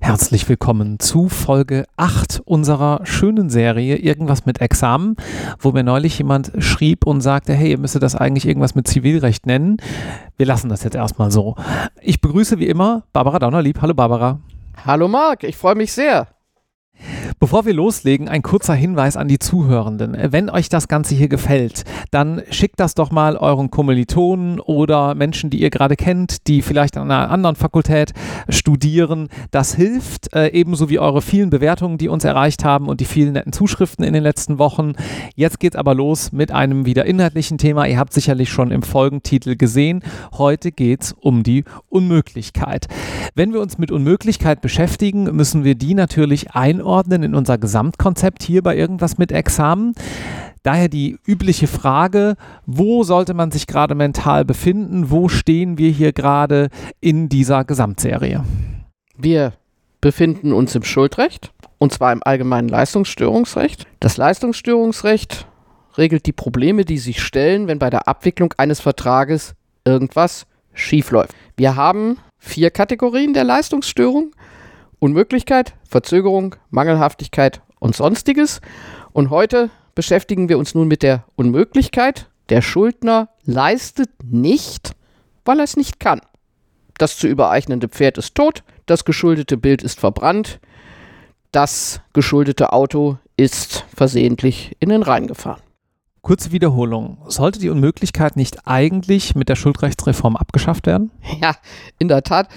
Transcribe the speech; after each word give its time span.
Herzlich 0.00 0.48
willkommen 0.48 0.98
zu 0.98 1.28
Folge 1.28 1.84
8 1.96 2.42
unserer 2.44 3.06
schönen 3.06 3.48
Serie 3.48 3.94
Irgendwas 3.94 4.46
mit 4.46 4.60
Examen, 4.60 5.14
wo 5.60 5.70
mir 5.70 5.84
neulich 5.84 6.18
jemand 6.18 6.50
schrieb 6.58 7.06
und 7.06 7.20
sagte, 7.20 7.52
hey, 7.52 7.70
ihr 7.70 7.78
müsstet 7.78 8.02
das 8.02 8.16
eigentlich 8.16 8.44
irgendwas 8.44 8.74
mit 8.74 8.88
Zivilrecht 8.88 9.46
nennen. 9.46 9.76
Wir 10.36 10.46
lassen 10.46 10.68
das 10.68 10.82
jetzt 10.82 10.96
erstmal 10.96 11.30
so. 11.30 11.54
Ich 12.00 12.20
begrüße 12.20 12.58
wie 12.58 12.66
immer 12.66 13.04
Barbara 13.12 13.38
Daunerlieb. 13.38 13.80
Hallo 13.80 13.94
Barbara. 13.94 14.40
Hallo 14.84 15.06
Marc, 15.06 15.44
ich 15.44 15.56
freue 15.56 15.76
mich 15.76 15.92
sehr. 15.92 16.26
Bevor 17.42 17.64
wir 17.64 17.72
loslegen, 17.72 18.28
ein 18.28 18.42
kurzer 18.42 18.74
Hinweis 18.74 19.16
an 19.16 19.26
die 19.26 19.38
Zuhörenden. 19.38 20.14
Wenn 20.30 20.50
euch 20.50 20.68
das 20.68 20.88
Ganze 20.88 21.14
hier 21.14 21.28
gefällt, 21.28 21.84
dann 22.10 22.42
schickt 22.50 22.78
das 22.78 22.94
doch 22.94 23.10
mal 23.10 23.38
euren 23.38 23.70
Kommilitonen 23.70 24.60
oder 24.60 25.14
Menschen, 25.14 25.48
die 25.48 25.62
ihr 25.62 25.70
gerade 25.70 25.96
kennt, 25.96 26.46
die 26.48 26.60
vielleicht 26.60 26.98
an 26.98 27.10
einer 27.10 27.30
anderen 27.30 27.56
Fakultät 27.56 28.12
studieren. 28.50 29.30
Das 29.52 29.74
hilft, 29.74 30.34
äh, 30.34 30.48
ebenso 30.48 30.90
wie 30.90 30.98
eure 30.98 31.22
vielen 31.22 31.48
Bewertungen, 31.48 31.96
die 31.96 32.08
uns 32.08 32.24
erreicht 32.24 32.62
haben 32.62 32.88
und 32.88 33.00
die 33.00 33.06
vielen 33.06 33.32
netten 33.32 33.54
Zuschriften 33.54 34.04
in 34.04 34.12
den 34.12 34.22
letzten 34.22 34.58
Wochen. 34.58 34.92
Jetzt 35.34 35.60
geht's 35.60 35.76
aber 35.76 35.94
los 35.94 36.32
mit 36.32 36.52
einem 36.52 36.84
wieder 36.84 37.06
inhaltlichen 37.06 37.56
Thema. 37.56 37.86
Ihr 37.86 37.98
habt 37.98 38.12
sicherlich 38.12 38.50
schon 38.50 38.70
im 38.70 38.82
Folgentitel 38.82 39.56
gesehen. 39.56 40.02
Heute 40.36 40.72
geht's 40.72 41.14
um 41.18 41.42
die 41.42 41.64
Unmöglichkeit. 41.88 42.86
Wenn 43.34 43.54
wir 43.54 43.62
uns 43.62 43.78
mit 43.78 43.90
Unmöglichkeit 43.90 44.60
beschäftigen, 44.60 45.24
müssen 45.34 45.64
wir 45.64 45.74
die 45.74 45.94
natürlich 45.94 46.50
einordnen 46.50 47.29
in 47.30 47.34
unser 47.34 47.58
Gesamtkonzept 47.58 48.42
hier 48.42 48.62
bei 48.62 48.76
irgendwas 48.76 49.18
mit 49.18 49.32
Examen. 49.32 49.94
Daher 50.62 50.88
die 50.88 51.18
übliche 51.26 51.66
Frage, 51.66 52.36
wo 52.66 53.02
sollte 53.02 53.32
man 53.32 53.50
sich 53.50 53.66
gerade 53.66 53.94
mental 53.94 54.44
befinden? 54.44 55.10
Wo 55.10 55.28
stehen 55.28 55.78
wir 55.78 55.90
hier 55.90 56.12
gerade 56.12 56.68
in 57.00 57.28
dieser 57.28 57.64
Gesamtserie? 57.64 58.44
Wir 59.16 59.54
befinden 60.00 60.52
uns 60.52 60.74
im 60.74 60.82
Schuldrecht 60.82 61.52
und 61.78 61.92
zwar 61.92 62.12
im 62.12 62.22
allgemeinen 62.22 62.68
Leistungsstörungsrecht. 62.68 63.86
Das 64.00 64.16
Leistungsstörungsrecht 64.16 65.46
regelt 65.96 66.26
die 66.26 66.32
Probleme, 66.32 66.84
die 66.84 66.98
sich 66.98 67.22
stellen, 67.22 67.68
wenn 67.68 67.78
bei 67.78 67.90
der 67.90 68.08
Abwicklung 68.08 68.52
eines 68.58 68.80
Vertrages 68.80 69.54
irgendwas 69.84 70.46
schiefläuft. 70.74 71.34
Wir 71.56 71.76
haben 71.76 72.18
vier 72.38 72.70
Kategorien 72.70 73.34
der 73.34 73.44
Leistungsstörung. 73.44 74.32
Unmöglichkeit, 75.00 75.74
Verzögerung, 75.88 76.54
Mangelhaftigkeit 76.70 77.62
und 77.80 77.96
sonstiges. 77.96 78.60
Und 79.12 79.30
heute 79.30 79.70
beschäftigen 79.96 80.48
wir 80.48 80.58
uns 80.58 80.74
nun 80.74 80.86
mit 80.86 81.02
der 81.02 81.24
Unmöglichkeit. 81.34 82.28
Der 82.50 82.62
Schuldner 82.62 83.30
leistet 83.44 84.10
nicht, 84.22 84.92
weil 85.44 85.58
er 85.58 85.64
es 85.64 85.76
nicht 85.76 85.98
kann. 85.98 86.20
Das 86.98 87.16
zu 87.16 87.26
übereignende 87.26 87.88
Pferd 87.88 88.18
ist 88.18 88.34
tot, 88.34 88.62
das 88.84 89.04
geschuldete 89.04 89.56
Bild 89.56 89.82
ist 89.82 89.98
verbrannt, 89.98 90.60
das 91.50 92.02
geschuldete 92.12 92.72
Auto 92.72 93.18
ist 93.36 93.86
versehentlich 93.96 94.76
in 94.80 94.90
den 94.90 95.02
Rhein 95.02 95.26
gefahren. 95.26 95.62
Kurze 96.20 96.52
Wiederholung. 96.52 97.16
Sollte 97.28 97.58
die 97.58 97.70
Unmöglichkeit 97.70 98.36
nicht 98.36 98.66
eigentlich 98.66 99.34
mit 99.34 99.48
der 99.48 99.56
Schuldrechtsreform 99.56 100.36
abgeschafft 100.36 100.86
werden? 100.86 101.10
Ja, 101.40 101.56
in 101.98 102.08
der 102.08 102.22
Tat. 102.22 102.48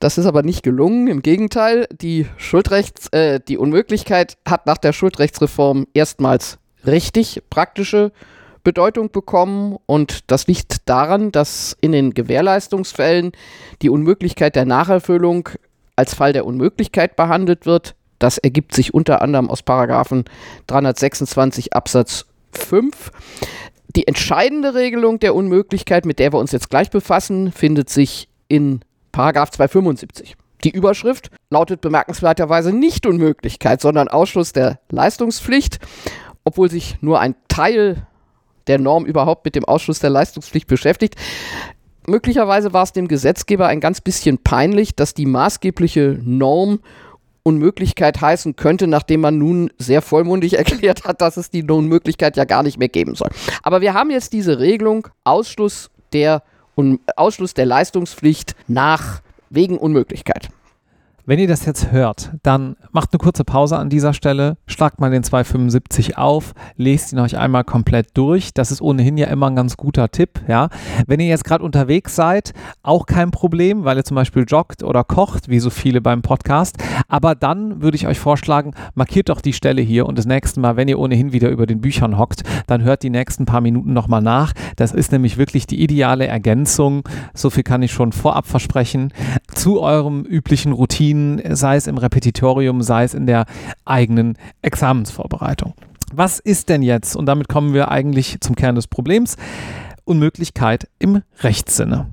Das 0.00 0.18
ist 0.18 0.26
aber 0.26 0.42
nicht 0.42 0.62
gelungen. 0.62 1.06
Im 1.06 1.22
Gegenteil, 1.22 1.86
die 1.90 2.26
Schuldrechts, 2.36 3.08
äh, 3.08 3.40
die 3.46 3.58
Unmöglichkeit 3.58 4.36
hat 4.46 4.66
nach 4.66 4.78
der 4.78 4.92
Schuldrechtsreform 4.92 5.86
erstmals 5.94 6.58
richtig 6.86 7.42
praktische 7.50 8.12
Bedeutung 8.64 9.10
bekommen 9.10 9.76
und 9.86 10.30
das 10.30 10.46
liegt 10.46 10.88
daran, 10.88 11.30
dass 11.30 11.76
in 11.80 11.92
den 11.92 12.14
Gewährleistungsfällen 12.14 13.32
die 13.82 13.90
Unmöglichkeit 13.90 14.56
der 14.56 14.64
Nacherfüllung 14.64 15.50
als 15.96 16.14
Fall 16.14 16.32
der 16.32 16.46
Unmöglichkeit 16.46 17.14
behandelt 17.14 17.66
wird. 17.66 17.94
Das 18.18 18.38
ergibt 18.38 18.74
sich 18.74 18.94
unter 18.94 19.20
anderem 19.20 19.50
aus 19.50 19.62
Paragraphen 19.62 20.24
326 20.66 21.74
Absatz 21.74 22.24
5. 22.52 23.12
Die 23.94 24.08
entscheidende 24.08 24.74
Regelung 24.74 25.20
der 25.20 25.34
Unmöglichkeit, 25.34 26.06
mit 26.06 26.18
der 26.18 26.32
wir 26.32 26.38
uns 26.38 26.52
jetzt 26.52 26.70
gleich 26.70 26.90
befassen, 26.90 27.52
findet 27.52 27.90
sich 27.90 28.28
in 28.48 28.80
Paragraph 29.14 29.52
275. 29.52 30.34
Die 30.64 30.70
Überschrift 30.70 31.30
lautet 31.48 31.80
bemerkenswerterweise 31.80 32.72
nicht 32.72 33.06
Unmöglichkeit, 33.06 33.80
sondern 33.80 34.08
Ausschluss 34.08 34.52
der 34.52 34.80
Leistungspflicht, 34.90 35.78
obwohl 36.42 36.68
sich 36.68 36.96
nur 37.00 37.20
ein 37.20 37.36
Teil 37.46 38.08
der 38.66 38.80
Norm 38.80 39.06
überhaupt 39.06 39.44
mit 39.44 39.54
dem 39.54 39.64
Ausschluss 39.66 40.00
der 40.00 40.10
Leistungspflicht 40.10 40.66
beschäftigt. 40.66 41.14
Möglicherweise 42.08 42.72
war 42.72 42.82
es 42.82 42.92
dem 42.92 43.06
Gesetzgeber 43.06 43.68
ein 43.68 43.78
ganz 43.78 44.00
bisschen 44.00 44.38
peinlich, 44.38 44.96
dass 44.96 45.14
die 45.14 45.26
maßgebliche 45.26 46.18
Norm 46.20 46.80
Unmöglichkeit 47.44 48.20
heißen 48.20 48.56
könnte, 48.56 48.88
nachdem 48.88 49.20
man 49.20 49.38
nun 49.38 49.70
sehr 49.78 50.02
vollmundig 50.02 50.54
erklärt 50.58 51.04
hat, 51.04 51.20
dass 51.20 51.36
es 51.36 51.50
die 51.50 51.62
Unmöglichkeit 51.62 52.36
ja 52.36 52.46
gar 52.46 52.64
nicht 52.64 52.80
mehr 52.80 52.88
geben 52.88 53.14
soll. 53.14 53.30
Aber 53.62 53.80
wir 53.80 53.94
haben 53.94 54.10
jetzt 54.10 54.32
diese 54.32 54.58
Regelung 54.58 55.06
Ausschluss 55.22 55.92
der 56.12 56.42
Un 56.76 57.00
Ausschluss 57.16 57.54
der 57.54 57.66
Leistungspflicht 57.66 58.56
nach 58.66 59.20
wegen 59.50 59.78
Unmöglichkeit. 59.78 60.48
Wenn 61.26 61.38
ihr 61.38 61.48
das 61.48 61.64
jetzt 61.64 61.90
hört, 61.90 62.32
dann 62.42 62.76
macht 62.92 63.08
eine 63.10 63.18
kurze 63.18 63.44
Pause 63.44 63.78
an 63.78 63.88
dieser 63.88 64.12
Stelle, 64.12 64.58
schlagt 64.66 65.00
mal 65.00 65.10
den 65.10 65.22
275 65.22 66.18
auf, 66.18 66.52
lest 66.76 67.14
ihn 67.14 67.18
euch 67.18 67.38
einmal 67.38 67.64
komplett 67.64 68.08
durch. 68.12 68.52
Das 68.52 68.70
ist 68.70 68.82
ohnehin 68.82 69.16
ja 69.16 69.28
immer 69.28 69.46
ein 69.46 69.56
ganz 69.56 69.78
guter 69.78 70.10
Tipp. 70.10 70.42
Ja. 70.48 70.68
Wenn 71.06 71.20
ihr 71.20 71.26
jetzt 71.26 71.44
gerade 71.44 71.64
unterwegs 71.64 72.14
seid, 72.14 72.52
auch 72.82 73.06
kein 73.06 73.30
Problem, 73.30 73.84
weil 73.84 73.96
ihr 73.96 74.04
zum 74.04 74.16
Beispiel 74.16 74.44
joggt 74.46 74.82
oder 74.82 75.02
kocht, 75.02 75.48
wie 75.48 75.60
so 75.60 75.70
viele 75.70 76.02
beim 76.02 76.20
Podcast. 76.20 76.76
Aber 77.08 77.34
dann 77.34 77.80
würde 77.80 77.96
ich 77.96 78.06
euch 78.06 78.18
vorschlagen, 78.20 78.72
markiert 78.94 79.30
doch 79.30 79.40
die 79.40 79.54
Stelle 79.54 79.80
hier 79.80 80.04
und 80.04 80.18
das 80.18 80.26
nächste 80.26 80.60
Mal, 80.60 80.76
wenn 80.76 80.88
ihr 80.88 80.98
ohnehin 80.98 81.32
wieder 81.32 81.48
über 81.48 81.64
den 81.64 81.80
Büchern 81.80 82.18
hockt, 82.18 82.42
dann 82.66 82.82
hört 82.82 83.02
die 83.02 83.08
nächsten 83.08 83.46
paar 83.46 83.62
Minuten 83.62 83.94
nochmal 83.94 84.20
nach. 84.20 84.52
Das 84.76 84.92
ist 84.92 85.10
nämlich 85.10 85.38
wirklich 85.38 85.66
die 85.66 85.82
ideale 85.82 86.26
Ergänzung, 86.26 87.08
so 87.32 87.48
viel 87.48 87.62
kann 87.62 87.82
ich 87.82 87.92
schon 87.92 88.12
vorab 88.12 88.46
versprechen, 88.46 89.10
zu 89.54 89.80
eurem 89.80 90.26
üblichen 90.26 90.72
Routinen 90.72 91.13
Disziplinen, 91.14 91.56
sei 91.56 91.76
es 91.76 91.86
im 91.86 91.98
Repetitorium, 91.98 92.82
sei 92.82 93.04
es 93.04 93.14
in 93.14 93.26
der 93.26 93.46
eigenen 93.84 94.36
Examensvorbereitung. 94.62 95.74
Was 96.12 96.38
ist 96.38 96.68
denn 96.68 96.82
jetzt, 96.82 97.16
und 97.16 97.26
damit 97.26 97.48
kommen 97.48 97.74
wir 97.74 97.90
eigentlich 97.90 98.38
zum 98.40 98.54
Kern 98.54 98.74
des 98.74 98.86
Problems, 98.86 99.36
Unmöglichkeit 100.04 100.88
im 100.98 101.22
Rechtssinne? 101.40 102.06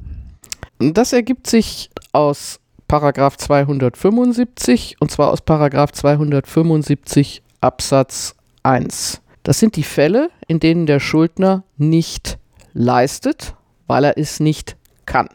Das 0.79 1.13
ergibt 1.13 1.47
sich 1.47 1.89
aus 2.13 2.59
Paragraph 2.87 3.37
275 3.37 4.97
und 4.99 5.11
zwar 5.11 5.29
aus 5.29 5.41
Paragraph 5.41 5.91
275 5.91 7.43
Absatz 7.61 8.35
1. 8.63 9.21
Das 9.43 9.59
sind 9.59 9.75
die 9.75 9.83
Fälle, 9.83 10.29
in 10.47 10.59
denen 10.59 10.85
der 10.85 10.99
Schuldner 10.99 11.63
nicht 11.77 12.37
leistet, 12.73 13.55
weil 13.87 14.05
er 14.05 14.17
es 14.17 14.39
nicht 14.39 14.77
kann. 15.05 15.29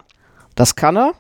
Das 0.55 0.75
kann 0.75 0.97
er, 0.97 1.13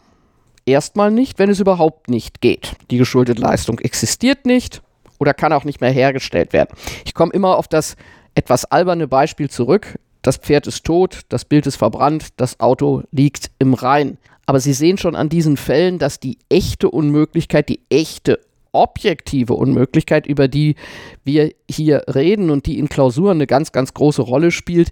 erstmal 0.66 1.10
nicht, 1.10 1.38
wenn 1.38 1.48
es 1.48 1.60
überhaupt 1.60 2.10
nicht 2.10 2.40
geht. 2.40 2.72
Die 2.90 2.98
geschuldete 2.98 3.40
Leistung 3.40 3.78
existiert 3.78 4.44
nicht 4.44 4.82
oder 5.18 5.32
kann 5.32 5.52
auch 5.52 5.64
nicht 5.64 5.80
mehr 5.80 5.90
hergestellt 5.90 6.52
werden. 6.52 6.76
Ich 7.04 7.14
komme 7.14 7.32
immer 7.32 7.56
auf 7.56 7.68
das 7.68 7.96
etwas 8.34 8.66
alberne 8.66 9.08
Beispiel 9.08 9.48
zurück. 9.48 9.98
Das 10.22 10.36
Pferd 10.36 10.66
ist 10.66 10.84
tot, 10.84 11.20
das 11.28 11.44
Bild 11.44 11.66
ist 11.66 11.76
verbrannt, 11.76 12.28
das 12.36 12.60
Auto 12.60 13.04
liegt 13.12 13.50
im 13.58 13.74
Rhein. 13.74 14.18
Aber 14.44 14.60
Sie 14.60 14.72
sehen 14.72 14.98
schon 14.98 15.16
an 15.16 15.28
diesen 15.28 15.56
Fällen, 15.56 15.98
dass 15.98 16.20
die 16.20 16.38
echte 16.48 16.90
Unmöglichkeit, 16.90 17.68
die 17.68 17.80
echte 17.88 18.40
objektive 18.72 19.54
Unmöglichkeit, 19.54 20.26
über 20.26 20.48
die 20.48 20.76
wir 21.24 21.52
hier 21.68 22.02
reden 22.12 22.50
und 22.50 22.66
die 22.66 22.78
in 22.78 22.88
Klausuren 22.88 23.38
eine 23.38 23.46
ganz, 23.46 23.72
ganz 23.72 23.94
große 23.94 24.22
Rolle 24.22 24.50
spielt, 24.50 24.90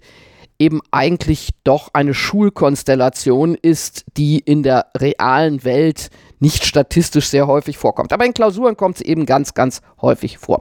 eben 0.59 0.81
eigentlich 0.91 1.49
doch 1.63 1.89
eine 1.93 2.13
Schulkonstellation 2.13 3.55
ist, 3.55 4.05
die 4.17 4.39
in 4.39 4.63
der 4.63 4.87
realen 4.97 5.63
Welt 5.63 6.09
nicht 6.39 6.65
statistisch 6.65 7.27
sehr 7.27 7.47
häufig 7.47 7.77
vorkommt. 7.77 8.13
Aber 8.13 8.25
in 8.25 8.33
Klausuren 8.33 8.77
kommt 8.77 8.97
sie 8.97 9.05
eben 9.05 9.25
ganz, 9.25 9.53
ganz 9.53 9.81
häufig 10.01 10.37
vor. 10.37 10.59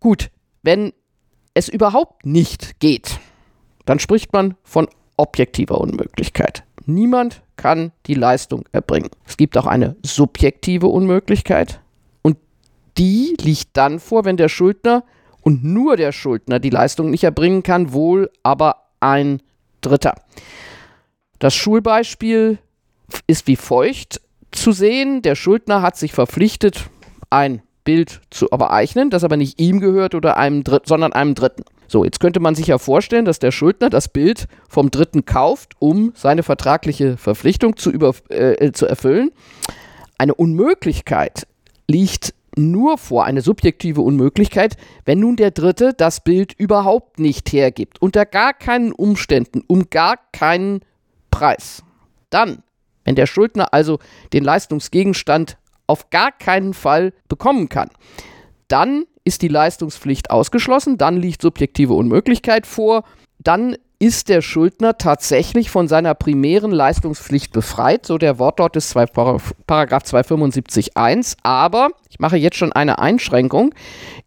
Gut, 0.00 0.30
wenn 0.62 0.92
es 1.54 1.68
überhaupt 1.68 2.26
nicht 2.26 2.80
geht, 2.80 3.20
dann 3.84 3.98
spricht 3.98 4.32
man 4.32 4.54
von 4.62 4.88
objektiver 5.16 5.80
Unmöglichkeit. 5.80 6.64
Niemand 6.86 7.42
kann 7.56 7.92
die 8.06 8.14
Leistung 8.14 8.64
erbringen. 8.72 9.10
Es 9.26 9.36
gibt 9.36 9.56
auch 9.56 9.66
eine 9.66 9.96
subjektive 10.02 10.88
Unmöglichkeit 10.88 11.80
und 12.22 12.36
die 12.98 13.36
liegt 13.40 13.76
dann 13.76 14.00
vor, 14.00 14.24
wenn 14.24 14.36
der 14.36 14.48
Schuldner 14.48 15.04
und 15.40 15.62
nur 15.62 15.96
der 15.96 16.12
Schuldner 16.12 16.58
die 16.58 16.70
Leistung 16.70 17.10
nicht 17.10 17.24
erbringen 17.24 17.62
kann, 17.62 17.92
wohl 17.92 18.30
aber 18.42 18.83
ein 19.04 19.42
Dritter. 19.82 20.14
Das 21.38 21.54
Schulbeispiel 21.54 22.58
ist 23.26 23.46
wie 23.46 23.56
feucht 23.56 24.20
zu 24.50 24.72
sehen. 24.72 25.22
Der 25.22 25.34
Schuldner 25.34 25.82
hat 25.82 25.96
sich 25.96 26.12
verpflichtet, 26.12 26.88
ein 27.30 27.62
Bild 27.84 28.22
zu 28.30 28.46
übereignen, 28.46 29.10
das 29.10 29.24
aber 29.24 29.36
nicht 29.36 29.60
ihm 29.60 29.78
gehört 29.78 30.14
oder 30.14 30.38
einem 30.38 30.64
Dritten, 30.64 30.88
sondern 30.88 31.12
einem 31.12 31.34
Dritten. 31.34 31.64
So, 31.86 32.02
jetzt 32.02 32.18
könnte 32.18 32.40
man 32.40 32.54
sich 32.54 32.68
ja 32.68 32.78
vorstellen, 32.78 33.26
dass 33.26 33.38
der 33.38 33.52
Schuldner 33.52 33.90
das 33.90 34.08
Bild 34.08 34.46
vom 34.70 34.90
Dritten 34.90 35.26
kauft, 35.26 35.74
um 35.80 36.12
seine 36.16 36.42
vertragliche 36.42 37.18
Verpflichtung 37.18 37.76
zu, 37.76 37.90
über, 37.90 38.14
äh, 38.30 38.72
zu 38.72 38.86
erfüllen. 38.86 39.32
Eine 40.16 40.34
Unmöglichkeit 40.34 41.46
liegt 41.86 42.32
nur 42.56 42.98
vor, 42.98 43.24
eine 43.24 43.40
subjektive 43.40 44.00
Unmöglichkeit, 44.00 44.76
wenn 45.04 45.20
nun 45.20 45.36
der 45.36 45.50
Dritte 45.50 45.92
das 45.96 46.22
Bild 46.22 46.52
überhaupt 46.52 47.18
nicht 47.18 47.52
hergibt, 47.52 48.00
unter 48.00 48.26
gar 48.26 48.52
keinen 48.52 48.92
Umständen, 48.92 49.62
um 49.66 49.90
gar 49.90 50.18
keinen 50.32 50.80
Preis. 51.30 51.82
Dann, 52.30 52.62
wenn 53.04 53.14
der 53.14 53.26
Schuldner 53.26 53.72
also 53.72 53.98
den 54.32 54.44
Leistungsgegenstand 54.44 55.58
auf 55.86 56.10
gar 56.10 56.32
keinen 56.32 56.74
Fall 56.74 57.12
bekommen 57.28 57.68
kann, 57.68 57.90
dann 58.68 59.04
ist 59.24 59.42
die 59.42 59.48
Leistungspflicht 59.48 60.30
ausgeschlossen, 60.30 60.98
dann 60.98 61.16
liegt 61.16 61.42
subjektive 61.42 61.94
Unmöglichkeit 61.94 62.66
vor, 62.66 63.04
dann 63.38 63.76
ist 64.04 64.28
der 64.28 64.42
Schuldner 64.42 64.98
tatsächlich 64.98 65.70
von 65.70 65.88
seiner 65.88 66.12
primären 66.12 66.72
Leistungspflicht 66.72 67.54
befreit, 67.54 68.04
so 68.04 68.18
der 68.18 68.38
Wortlaut 68.38 68.76
des 68.76 68.90
zwei, 68.90 69.06
Paragraph 69.06 70.02
275.1. 70.02 71.38
Aber 71.42 71.88
ich 72.10 72.20
mache 72.20 72.36
jetzt 72.36 72.58
schon 72.58 72.74
eine 72.74 72.98
Einschränkung. 72.98 73.74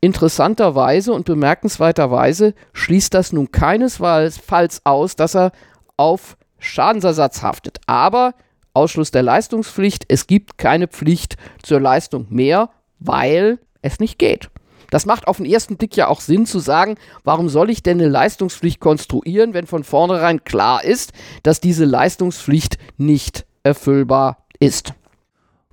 Interessanterweise 0.02 1.14
und 1.14 1.28
bemerkenswerterweise 1.28 2.56
schließt 2.74 3.14
das 3.14 3.32
nun 3.34 3.52
keinesfalls 3.52 4.82
aus, 4.84 5.16
dass 5.16 5.36
er 5.36 5.52
auf 5.96 6.38
Schadensersatz 6.58 7.44
haftet. 7.44 7.78
Aber 7.86 8.34
Ausschluss 8.74 9.12
der 9.12 9.22
Leistungspflicht, 9.22 10.06
es 10.08 10.26
gibt 10.26 10.58
keine 10.58 10.88
Pflicht 10.88 11.38
zur 11.62 11.80
Leistung 11.80 12.26
mehr, 12.30 12.72
weil 12.98 13.60
es 13.84 14.00
nicht 14.00 14.18
geht. 14.18 14.50
Das 14.90 15.06
macht 15.06 15.28
auf 15.28 15.38
den 15.38 15.46
ersten 15.46 15.78
Blick 15.78 15.96
ja 15.96 16.08
auch 16.08 16.22
Sinn 16.22 16.46
zu 16.46 16.60
sagen, 16.60 16.96
warum 17.24 17.50
soll 17.50 17.70
ich 17.70 17.84
denn 17.84 18.00
eine 18.00 18.10
Leistungspflicht 18.10 18.80
konstruieren, 18.80 19.54
wenn 19.54 19.68
von 19.68 19.84
vornherein 19.84 20.44
klar 20.44 20.84
ist, 20.84 21.14
dass 21.44 21.60
diese 21.60 21.86
Leistungspflicht 21.86 22.78
nicht 22.98 23.46
erfüllbar 23.64 24.46
ist. 24.60 24.94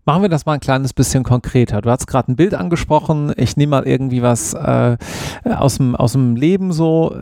Machen 0.06 0.20
wir 0.20 0.28
das 0.28 0.44
mal 0.44 0.52
ein 0.52 0.60
kleines 0.60 0.92
bisschen 0.92 1.24
konkreter. 1.24 1.80
Du 1.80 1.90
hast 1.90 2.06
gerade 2.06 2.30
ein 2.30 2.36
Bild 2.36 2.52
angesprochen. 2.52 3.32
Ich 3.36 3.56
nehme 3.56 3.70
mal 3.70 3.86
irgendwie 3.86 4.20
was 4.20 4.52
äh, 4.52 4.98
aus, 5.44 5.76
dem, 5.78 6.36
Leben 6.36 6.72
so. 6.72 7.16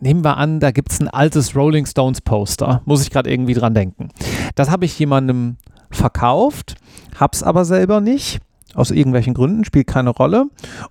Nehmen 0.00 0.22
wir 0.22 0.36
an, 0.36 0.60
da 0.60 0.70
gibt 0.70 0.92
es 0.92 1.00
ein 1.00 1.08
altes 1.08 1.56
Rolling 1.56 1.84
Stones 1.84 2.20
Poster. 2.20 2.80
Muss 2.84 3.02
ich 3.02 3.10
gerade 3.10 3.28
irgendwie 3.28 3.54
dran 3.54 3.74
denken. 3.74 4.10
Das 4.54 4.70
habe 4.70 4.84
ich 4.84 4.96
jemandem 5.00 5.56
verkauft, 5.90 6.76
hab's 7.18 7.42
aber 7.42 7.64
selber 7.64 8.00
nicht 8.00 8.40
aus 8.74 8.90
irgendwelchen 8.90 9.34
Gründen, 9.34 9.64
spielt 9.64 9.86
keine 9.86 10.10
Rolle. 10.10 10.46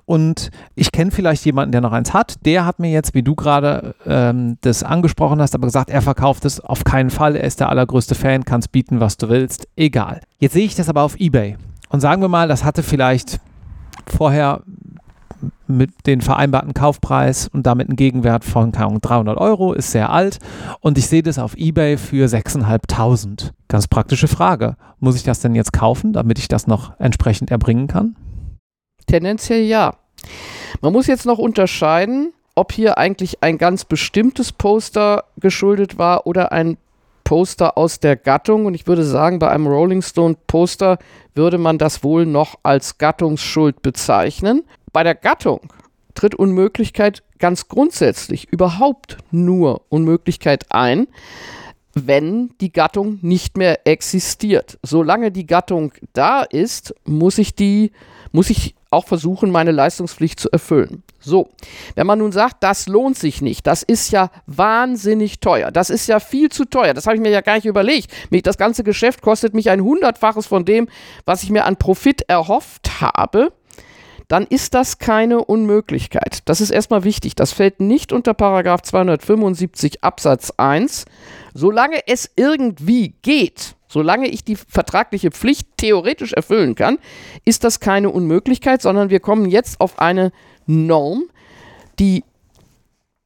Und 0.06 0.50
ich 0.76 0.92
kenne 0.92 1.12
vielleicht 1.12 1.46
jemanden, 1.46 1.72
der 1.72 1.82
noch 1.82 1.92
eins 1.92 2.14
hat. 2.14 2.46
Der 2.46 2.66
hat 2.66 2.80
mir 2.80 2.92
jetzt, 2.92 3.14
wie 3.14 3.24
du 3.24 3.36
gerade 3.36 3.96
ähm, 4.06 4.58
das 4.62 4.84
angesprochen 4.84 5.42
hast, 5.42 5.56
aber 5.56 5.68
gesagt, 5.68 5.90
er 5.90 6.02
verkauft 6.02 6.46
es 6.46 6.60
auf 6.60 6.84
keinen 6.84 7.10
Fall. 7.10 7.36
Er 7.36 7.44
ist 7.44 7.60
der 7.60 7.70
allergrößte 7.70 8.16
Fan, 8.16 8.46
kannst 8.46 8.72
bieten, 8.72 9.00
was 9.00 9.18
du 9.18 9.30
willst. 9.30 9.68
Egal. 9.76 10.22
Jetzt 10.40 10.54
sehe 10.54 10.66
ich 10.66 10.76
das 10.76 10.90
aber 10.90 11.04
auf 11.04 11.20
Ebay. 11.20 11.58
Und 11.90 12.02
sagen 12.02 12.22
wir 12.22 12.30
mal, 12.30 12.48
das 12.48 12.64
hatte 12.64 12.84
vielleicht 12.84 13.40
vorher 14.06 14.62
mit 15.68 15.92
den 16.06 16.22
vereinbarten 16.22 16.74
Kaufpreis 16.74 17.48
und 17.48 17.68
damit 17.68 17.90
einen 17.90 17.96
Gegenwert 17.96 18.44
von 18.44 18.72
keine 18.72 18.88
Ahnung, 18.88 19.02
300 19.02 19.38
Euro, 19.38 19.74
ist 19.74 19.92
sehr 19.92 20.10
alt 20.10 20.40
und 20.80 20.98
ich 20.98 21.08
sehe 21.08 21.24
das 21.24 21.40
auf 21.40 21.56
Ebay 21.56 21.98
für 21.98 22.28
6.500. 22.28 23.52
Ganz 23.68 23.88
praktische 23.88 24.28
Frage. 24.28 24.76
Muss 25.00 25.16
ich 25.16 25.24
das 25.24 25.40
denn 25.42 25.56
jetzt 25.56 25.74
kaufen, 25.74 26.14
damit 26.14 26.40
ich 26.40 26.48
das 26.48 26.68
noch 26.68 27.00
entsprechend 27.00 27.52
erbringen 27.52 27.88
kann? 27.88 28.16
Tendenziell 29.08 29.64
ja. 29.64 29.96
Man 30.82 30.94
muss 30.94 31.08
jetzt 31.08 31.26
noch 31.26 31.38
unterscheiden, 31.38 32.34
ob 32.56 32.72
hier 32.72 32.98
eigentlich 32.98 33.44
ein 33.44 33.58
ganz 33.58 33.86
bestimmtes 33.86 34.52
Poster 34.52 35.26
geschuldet 35.38 35.98
war 35.98 36.26
oder 36.26 36.52
ein 36.52 36.78
Poster 37.24 37.78
aus 37.78 38.00
der 38.00 38.16
Gattung. 38.16 38.66
Und 38.66 38.74
ich 38.74 38.88
würde 38.88 39.04
sagen, 39.04 39.38
bei 39.38 39.50
einem 39.50 39.68
Rolling 39.68 40.02
Stone 40.02 40.38
Poster 40.48 40.98
würde 41.36 41.58
man 41.58 41.78
das 41.78 42.04
wohl 42.04 42.26
noch 42.26 42.56
als 42.64 42.98
Gattungsschuld 42.98 43.82
bezeichnen. 43.82 44.64
Bei 44.94 45.04
der 45.04 45.16
Gattung 45.16 45.74
tritt 46.16 46.36
Unmöglichkeit 46.36 47.24
ganz 47.40 47.68
grundsätzlich 47.68 48.52
überhaupt 48.52 49.18
nur 49.32 49.82
Unmöglichkeit 49.90 50.66
ein, 50.70 51.08
wenn 51.94 52.52
die 52.62 52.72
Gattung 52.72 53.20
nicht 53.22 53.58
mehr 53.58 53.88
existiert. 53.88 54.78
Solange 54.84 55.32
die 55.32 55.48
Gattung 55.48 55.94
da 56.14 56.44
ist, 56.44 56.94
muss 57.06 57.38
ich 57.38 57.56
die, 57.56 57.92
muss 58.32 58.50
ich 58.50 58.76
auch 58.90 59.06
versuchen, 59.06 59.52
meine 59.52 59.72
Leistungspflicht 59.72 60.40
zu 60.40 60.50
erfüllen. 60.52 61.04
So, 61.20 61.50
wenn 61.96 62.08
man 62.08 62.20
nun 62.20 62.32
sagt, 62.32 62.64
das 62.64 62.88
lohnt 62.88 63.18
sich 63.18 63.42
nicht, 63.42 63.68
das 63.68 63.84
ist 63.84 64.12
ja 64.12 64.30
wahnsinnig 64.46 65.40
teuer, 65.40 65.72
das 65.72 65.90
ist 65.90 66.08
ja 66.08 66.20
viel 66.20 66.50
zu 66.50 66.66
teuer, 66.66 66.94
das 66.94 67.06
habe 67.06 67.18
ich 67.18 67.22
mir 67.22 67.32
ja 67.32 67.42
gar 67.42 67.56
nicht 67.56 67.66
überlegt. 67.66 68.12
Das 68.44 68.58
ganze 68.58 68.84
Geschäft 68.84 69.22
kostet 69.22 69.54
mich 69.54 69.70
ein 69.70 69.82
Hundertfaches 69.82 70.46
von 70.46 70.64
dem, 70.64 70.88
was 71.26 71.44
ich 71.44 71.50
mir 71.50 71.66
an 71.66 71.78
Profit 71.78 72.22
erhofft 72.30 73.02
habe 73.02 73.52
dann 74.28 74.46
ist 74.46 74.74
das 74.74 74.98
keine 74.98 75.44
Unmöglichkeit. 75.44 76.40
Das 76.46 76.60
ist 76.60 76.70
erstmal 76.70 77.04
wichtig. 77.04 77.36
Das 77.36 77.54
fällt 77.54 77.80
nicht 77.80 78.12
unter 78.12 78.34
Paragraph 78.34 78.82
275 78.82 80.04
Absatz 80.04 80.52
1. 80.58 81.06
Solange 81.54 82.08
es 82.08 82.30
irgendwie 82.36 83.16
geht, 83.22 83.76
solange 83.88 84.28
ich 84.28 84.44
die 84.44 84.58
vertragliche 84.58 85.32
Pflicht 85.32 85.70
theoretisch 85.78 86.34
erfüllen 86.34 86.76
kann, 86.76 86.98
ist 87.46 87.64
das 87.64 87.80
keine 87.80 88.10
Unmöglichkeit, 88.10 88.82
sondern 88.82 89.10
wir 89.10 89.22
kommen 89.22 89.50
jetzt 89.50 89.80
auf 89.80 90.00
eine 90.00 90.32
Norm, 90.66 91.24
die 92.00 92.24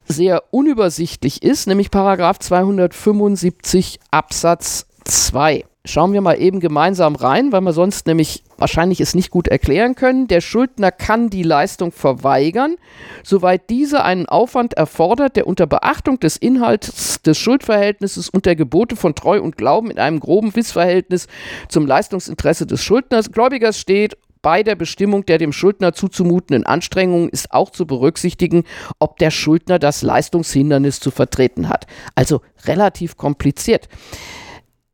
sehr 0.05 0.43
unübersichtlich 0.51 1.41
ist, 1.41 1.67
nämlich 1.67 1.89
Paragraph 1.89 2.39
275 2.39 3.99
Absatz 4.11 4.85
2. 5.05 5.65
Schauen 5.83 6.13
wir 6.13 6.21
mal 6.21 6.39
eben 6.39 6.59
gemeinsam 6.59 7.15
rein, 7.15 7.51
weil 7.51 7.61
wir 7.61 7.73
sonst 7.73 8.05
nämlich 8.05 8.43
wahrscheinlich 8.57 9.01
es 9.01 9.15
nicht 9.15 9.31
gut 9.31 9.47
erklären 9.47 9.95
können. 9.95 10.27
Der 10.27 10.39
Schuldner 10.39 10.91
kann 10.91 11.31
die 11.31 11.41
Leistung 11.41 11.91
verweigern, 11.91 12.75
soweit 13.23 13.67
diese 13.71 14.03
einen 14.03 14.27
Aufwand 14.27 14.75
erfordert, 14.75 15.35
der 15.35 15.47
unter 15.47 15.65
Beachtung 15.65 16.19
des 16.19 16.37
Inhalts 16.37 17.23
des 17.23 17.39
Schuldverhältnisses 17.39 18.29
und 18.29 18.45
der 18.45 18.55
Gebote 18.55 18.95
von 18.95 19.15
Treu 19.15 19.41
und 19.41 19.57
Glauben 19.57 19.89
in 19.89 19.97
einem 19.97 20.19
groben 20.19 20.51
Missverhältnis 20.55 21.27
zum 21.67 21.87
Leistungsinteresse 21.87 22.67
des 22.67 22.83
Schuldners 22.83 23.31
Gläubigers 23.31 23.79
steht 23.79 24.17
bei 24.41 24.63
der 24.63 24.75
Bestimmung 24.75 25.25
der 25.25 25.37
dem 25.37 25.53
Schuldner 25.53 25.93
zuzumutenden 25.93 26.65
Anstrengungen 26.65 27.29
ist 27.29 27.51
auch 27.51 27.69
zu 27.69 27.85
berücksichtigen, 27.85 28.63
ob 28.99 29.17
der 29.19 29.31
Schuldner 29.31 29.79
das 29.79 30.01
Leistungshindernis 30.01 30.99
zu 30.99 31.11
vertreten 31.11 31.69
hat. 31.69 31.85
Also 32.15 32.41
relativ 32.65 33.17
kompliziert. 33.17 33.87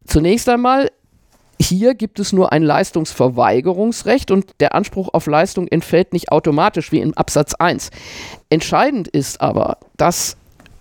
Zunächst 0.07 0.47
einmal, 0.49 0.89
hier 1.59 1.93
gibt 1.93 2.19
es 2.19 2.33
nur 2.33 2.51
ein 2.51 2.63
Leistungsverweigerungsrecht 2.63 4.31
und 4.31 4.51
der 4.59 4.73
Anspruch 4.73 5.09
auf 5.13 5.27
Leistung 5.27 5.67
entfällt 5.67 6.13
nicht 6.13 6.31
automatisch 6.31 6.91
wie 6.91 6.99
im 6.99 7.13
Absatz 7.13 7.53
1. 7.53 7.91
Entscheidend 8.49 9.07
ist 9.07 9.41
aber, 9.41 9.77
dass 9.97 10.37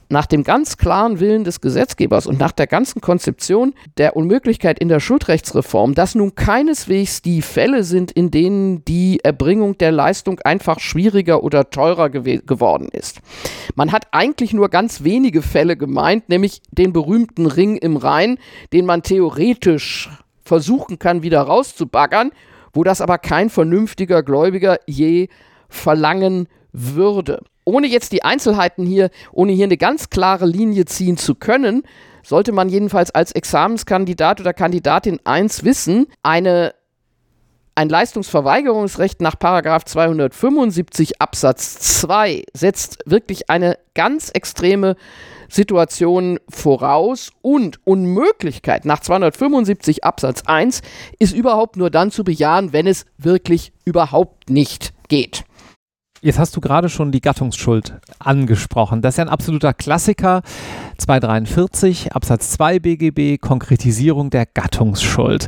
nach 0.08 0.26
dem 0.26 0.44
ganz 0.44 0.76
klaren 0.76 1.20
Willen 1.20 1.44
des 1.44 1.60
Gesetzgebers 1.60 2.26
und 2.26 2.38
nach 2.38 2.52
der 2.52 2.66
ganzen 2.66 3.00
Konzeption 3.00 3.74
der 3.96 4.16
Unmöglichkeit 4.16 4.78
in 4.78 4.88
der 4.88 5.00
Schuldrechtsreform, 5.00 5.94
dass 5.94 6.14
nun 6.14 6.34
keineswegs 6.34 7.22
die 7.22 7.42
Fälle 7.42 7.84
sind, 7.84 8.12
in 8.12 8.30
denen 8.30 8.84
die 8.84 9.20
Erbringung 9.22 9.78
der 9.78 9.92
Leistung 9.92 10.40
einfach 10.40 10.78
schwieriger 10.78 11.42
oder 11.42 11.70
teurer 11.70 12.10
geworden 12.10 12.88
ist. 12.92 13.20
Man 13.74 13.92
hat 13.92 14.08
eigentlich 14.12 14.52
nur 14.52 14.68
ganz 14.68 15.02
wenige 15.02 15.42
Fälle 15.42 15.76
gemeint, 15.76 16.28
nämlich 16.28 16.62
den 16.70 16.92
berühmten 16.92 17.46
Ring 17.46 17.76
im 17.76 17.96
Rhein, 17.96 18.38
den 18.72 18.86
man 18.86 19.02
theoretisch 19.02 20.10
versuchen 20.42 20.98
kann, 20.98 21.22
wieder 21.22 21.42
rauszubaggern, 21.42 22.30
wo 22.72 22.84
das 22.84 23.00
aber 23.00 23.18
kein 23.18 23.50
vernünftiger 23.50 24.22
Gläubiger 24.22 24.78
je 24.86 25.28
verlangen 25.68 26.46
würde 26.72 27.40
ohne 27.66 27.88
jetzt 27.88 28.12
die 28.12 28.24
Einzelheiten 28.24 28.86
hier, 28.86 29.10
ohne 29.32 29.52
hier 29.52 29.64
eine 29.64 29.76
ganz 29.76 30.08
klare 30.08 30.46
Linie 30.46 30.86
ziehen 30.86 31.18
zu 31.18 31.34
können, 31.34 31.82
sollte 32.22 32.52
man 32.52 32.70
jedenfalls 32.70 33.10
als 33.10 33.32
Examenskandidat 33.32 34.40
oder 34.40 34.54
Kandidatin 34.54 35.20
1 35.24 35.64
wissen, 35.64 36.06
eine 36.22 36.74
ein 37.78 37.90
Leistungsverweigerungsrecht 37.90 39.20
nach 39.20 39.34
275 39.36 41.20
Absatz 41.20 42.00
2 42.00 42.44
setzt 42.54 43.00
wirklich 43.04 43.50
eine 43.50 43.76
ganz 43.94 44.30
extreme 44.30 44.96
Situation 45.50 46.40
voraus 46.48 47.32
und 47.42 47.78
Unmöglichkeit 47.84 48.86
nach 48.86 49.00
275 49.00 50.04
Absatz 50.04 50.44
1 50.46 50.80
ist 51.18 51.34
überhaupt 51.34 51.76
nur 51.76 51.90
dann 51.90 52.10
zu 52.10 52.24
bejahen, 52.24 52.72
wenn 52.72 52.86
es 52.86 53.04
wirklich 53.18 53.72
überhaupt 53.84 54.48
nicht 54.48 54.94
geht. 55.08 55.44
Jetzt 56.22 56.38
hast 56.38 56.56
du 56.56 56.60
gerade 56.60 56.88
schon 56.88 57.12
die 57.12 57.20
Gattungsschuld 57.20 57.94
angesprochen. 58.18 59.02
Das 59.02 59.14
ist 59.14 59.18
ja 59.18 59.24
ein 59.24 59.30
absoluter 59.30 59.74
Klassiker. 59.74 60.42
243 60.98 62.14
Absatz 62.14 62.50
2 62.52 62.78
BGB, 62.78 63.38
Konkretisierung 63.40 64.30
der 64.30 64.46
Gattungsschuld. 64.46 65.46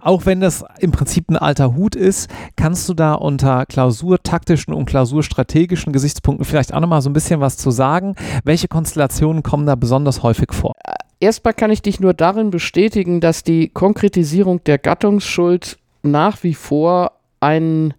auch 0.00 0.26
wenn 0.26 0.40
das 0.40 0.64
im 0.78 0.92
Prinzip 0.92 1.30
ein 1.30 1.36
alter 1.36 1.74
Hut 1.74 1.94
ist, 1.94 2.30
kannst 2.56 2.88
du 2.88 2.94
da 2.94 3.14
unter 3.14 3.66
klausurtaktischen 3.66 4.74
und 4.74 4.86
klausurstrategischen 4.86 5.92
Gesichtspunkten 5.92 6.44
vielleicht 6.44 6.74
auch 6.74 6.80
nochmal 6.80 7.02
so 7.02 7.10
ein 7.10 7.12
bisschen 7.12 7.40
was 7.40 7.56
zu 7.56 7.70
sagen? 7.70 8.16
Welche 8.44 8.66
Konstellationen 8.66 9.42
kommen 9.42 9.66
da 9.66 9.74
besonders 9.74 10.22
häufig 10.22 10.52
vor? 10.52 10.72
Erstmal 11.20 11.54
kann 11.54 11.70
ich 11.70 11.82
dich 11.82 12.00
nur 12.00 12.14
darin 12.14 12.50
bestätigen, 12.50 13.20
dass 13.20 13.44
die 13.44 13.68
Konkretisierung 13.68 14.64
der 14.64 14.78
Gattungsschuld 14.78 15.78
nach 16.02 16.42
wie 16.42 16.54
vor 16.54 17.12
ein 17.40 17.92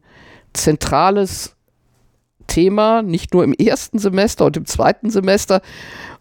zentrales 0.53 1.55
Thema, 2.51 3.01
nicht 3.01 3.33
nur 3.33 3.45
im 3.45 3.53
ersten 3.53 3.97
Semester 3.97 4.45
und 4.45 4.57
im 4.57 4.65
zweiten 4.65 5.09
Semester 5.09 5.61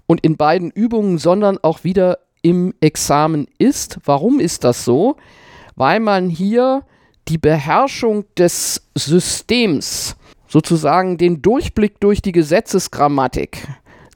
und 0.07 0.21
in 0.21 0.37
beiden 0.37 0.71
Übungen, 0.71 1.19
sondern 1.19 1.59
auch 1.59 1.83
wieder 1.83 2.21
im 2.43 2.73
Examen 2.81 3.49
ist. 3.59 3.99
Warum 4.05 4.39
ist 4.39 4.63
das 4.63 4.85
so? 4.85 5.17
Weil 5.75 5.99
man 5.99 6.31
hier 6.31 6.85
die 7.27 7.37
Beherrschung 7.39 8.25
des 8.39 8.83
Systems, 8.95 10.17
sozusagen 10.47 11.19
den 11.19 11.43
Durchblick 11.43 11.99
durch 11.99 12.23
die 12.23 12.33
Gesetzesgrammatik, 12.33 13.67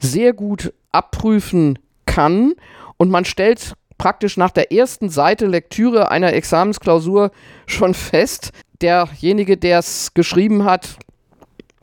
sehr 0.00 0.32
gut 0.34 0.72
abprüfen 0.92 1.80
kann 2.06 2.54
und 2.96 3.10
man 3.10 3.24
stellt 3.24 3.74
praktisch 3.98 4.36
nach 4.36 4.52
der 4.52 4.70
ersten 4.70 5.08
Seite 5.08 5.46
Lektüre 5.46 6.12
einer 6.12 6.32
Examensklausur 6.32 7.32
schon 7.66 7.94
fest, 7.94 8.50
derjenige, 8.80 9.56
der 9.56 9.80
es 9.80 10.14
geschrieben 10.14 10.64
hat, 10.64 10.96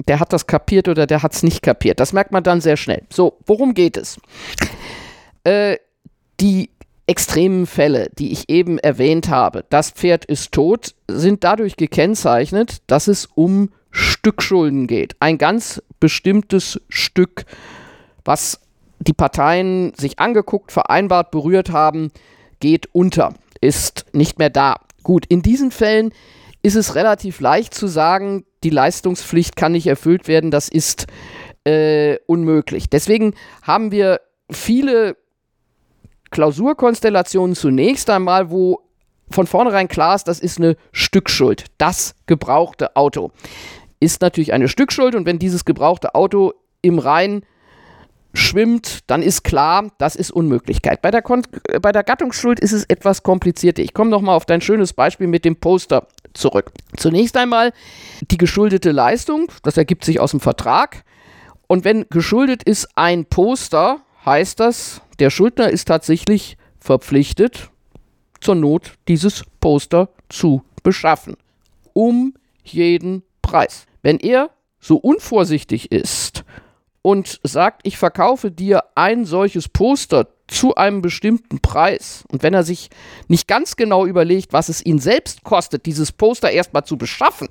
der 0.07 0.19
hat 0.19 0.33
das 0.33 0.47
kapiert 0.47 0.87
oder 0.87 1.07
der 1.07 1.23
hat 1.23 1.33
es 1.33 1.43
nicht 1.43 1.61
kapiert. 1.61 1.99
Das 1.99 2.13
merkt 2.13 2.31
man 2.31 2.43
dann 2.43 2.61
sehr 2.61 2.77
schnell. 2.77 3.03
So, 3.11 3.37
worum 3.45 3.73
geht 3.73 3.97
es? 3.97 4.19
Äh, 5.43 5.77
die 6.39 6.69
extremen 7.07 7.65
Fälle, 7.65 8.09
die 8.17 8.31
ich 8.31 8.49
eben 8.49 8.79
erwähnt 8.79 9.29
habe, 9.29 9.65
das 9.69 9.91
Pferd 9.91 10.25
ist 10.25 10.51
tot, 10.51 10.95
sind 11.07 11.43
dadurch 11.43 11.75
gekennzeichnet, 11.75 12.81
dass 12.87 13.07
es 13.07 13.25
um 13.25 13.69
Stückschulden 13.91 14.87
geht. 14.87 15.15
Ein 15.19 15.37
ganz 15.37 15.81
bestimmtes 15.99 16.79
Stück, 16.89 17.45
was 18.23 18.61
die 18.99 19.13
Parteien 19.13 19.93
sich 19.95 20.19
angeguckt, 20.19 20.71
vereinbart, 20.71 21.31
berührt 21.31 21.71
haben, 21.71 22.11
geht 22.59 22.87
unter, 22.93 23.33
ist 23.59 24.05
nicht 24.13 24.39
mehr 24.39 24.49
da. 24.49 24.75
Gut, 25.03 25.25
in 25.27 25.41
diesen 25.41 25.71
Fällen 25.71 26.13
ist 26.61 26.75
es 26.75 26.95
relativ 26.95 27.39
leicht 27.39 27.73
zu 27.73 27.87
sagen, 27.87 28.45
die 28.63 28.69
Leistungspflicht 28.69 29.55
kann 29.55 29.71
nicht 29.71 29.87
erfüllt 29.87 30.27
werden, 30.27 30.51
das 30.51 30.69
ist 30.69 31.07
äh, 31.63 32.17
unmöglich. 32.27 32.89
Deswegen 32.89 33.33
haben 33.61 33.91
wir 33.91 34.21
viele 34.51 35.17
Klausurkonstellationen 36.31 37.55
zunächst 37.55 38.09
einmal, 38.09 38.49
wo 38.49 38.81
von 39.29 39.47
vornherein 39.47 39.87
klar 39.87 40.15
ist, 40.15 40.27
das 40.27 40.39
ist 40.39 40.59
eine 40.59 40.75
Stückschuld. 40.91 41.65
Das 41.77 42.15
gebrauchte 42.25 42.95
Auto 42.95 43.31
ist 43.99 44.21
natürlich 44.21 44.53
eine 44.53 44.67
Stückschuld 44.67 45.15
und 45.15 45.25
wenn 45.25 45.39
dieses 45.39 45.65
gebrauchte 45.65 46.15
Auto 46.15 46.53
im 46.81 46.99
Rhein 46.99 47.43
schwimmt, 48.33 48.99
dann 49.07 49.21
ist 49.21 49.43
klar, 49.43 49.91
das 49.97 50.15
ist 50.15 50.31
Unmöglichkeit. 50.31 51.01
Bei 51.01 51.11
der, 51.11 51.21
Kon 51.21 51.43
bei 51.81 51.91
der 51.91 52.03
Gattungsschuld 52.03 52.59
ist 52.59 52.71
es 52.71 52.85
etwas 52.85 53.23
komplizierter. 53.23 53.81
Ich 53.81 53.93
komme 53.93 54.09
nochmal 54.09 54.35
auf 54.35 54.45
dein 54.45 54.61
schönes 54.61 54.93
Beispiel 54.93 55.27
mit 55.27 55.45
dem 55.45 55.57
Poster 55.57 56.07
zurück. 56.33 56.71
Zunächst 56.95 57.35
einmal 57.35 57.73
die 58.21 58.37
geschuldete 58.37 58.91
Leistung, 58.91 59.51
das 59.63 59.77
ergibt 59.77 60.05
sich 60.05 60.19
aus 60.19 60.31
dem 60.31 60.39
Vertrag. 60.39 61.03
Und 61.67 61.83
wenn 61.83 62.05
geschuldet 62.09 62.63
ist 62.63 62.87
ein 62.95 63.25
Poster, 63.25 64.01
heißt 64.25 64.59
das, 64.59 65.01
der 65.19 65.29
Schuldner 65.29 65.69
ist 65.69 65.87
tatsächlich 65.87 66.57
verpflichtet, 66.79 67.69
zur 68.39 68.55
Not 68.55 68.93
dieses 69.07 69.43
Poster 69.59 70.09
zu 70.29 70.63
beschaffen. 70.83 71.37
Um 71.93 72.33
jeden 72.63 73.23
Preis. 73.41 73.85
Wenn 74.01 74.17
er 74.17 74.49
so 74.79 74.97
unvorsichtig 74.97 75.91
ist 75.91 76.43
und 77.01 77.39
sagt, 77.43 77.81
ich 77.83 77.97
verkaufe 77.97 78.51
dir 78.51 78.83
ein 78.95 79.25
solches 79.25 79.67
Poster 79.67 80.27
zu 80.47 80.75
einem 80.75 81.01
bestimmten 81.01 81.59
Preis 81.59 82.23
und 82.31 82.43
wenn 82.43 82.53
er 82.53 82.63
sich 82.63 82.89
nicht 83.27 83.47
ganz 83.47 83.75
genau 83.75 84.05
überlegt, 84.05 84.53
was 84.53 84.69
es 84.69 84.85
ihn 84.85 84.99
selbst 84.99 85.43
kostet, 85.43 85.85
dieses 85.85 86.11
Poster 86.11 86.51
erstmal 86.51 86.83
zu 86.83 86.97
beschaffen, 86.97 87.47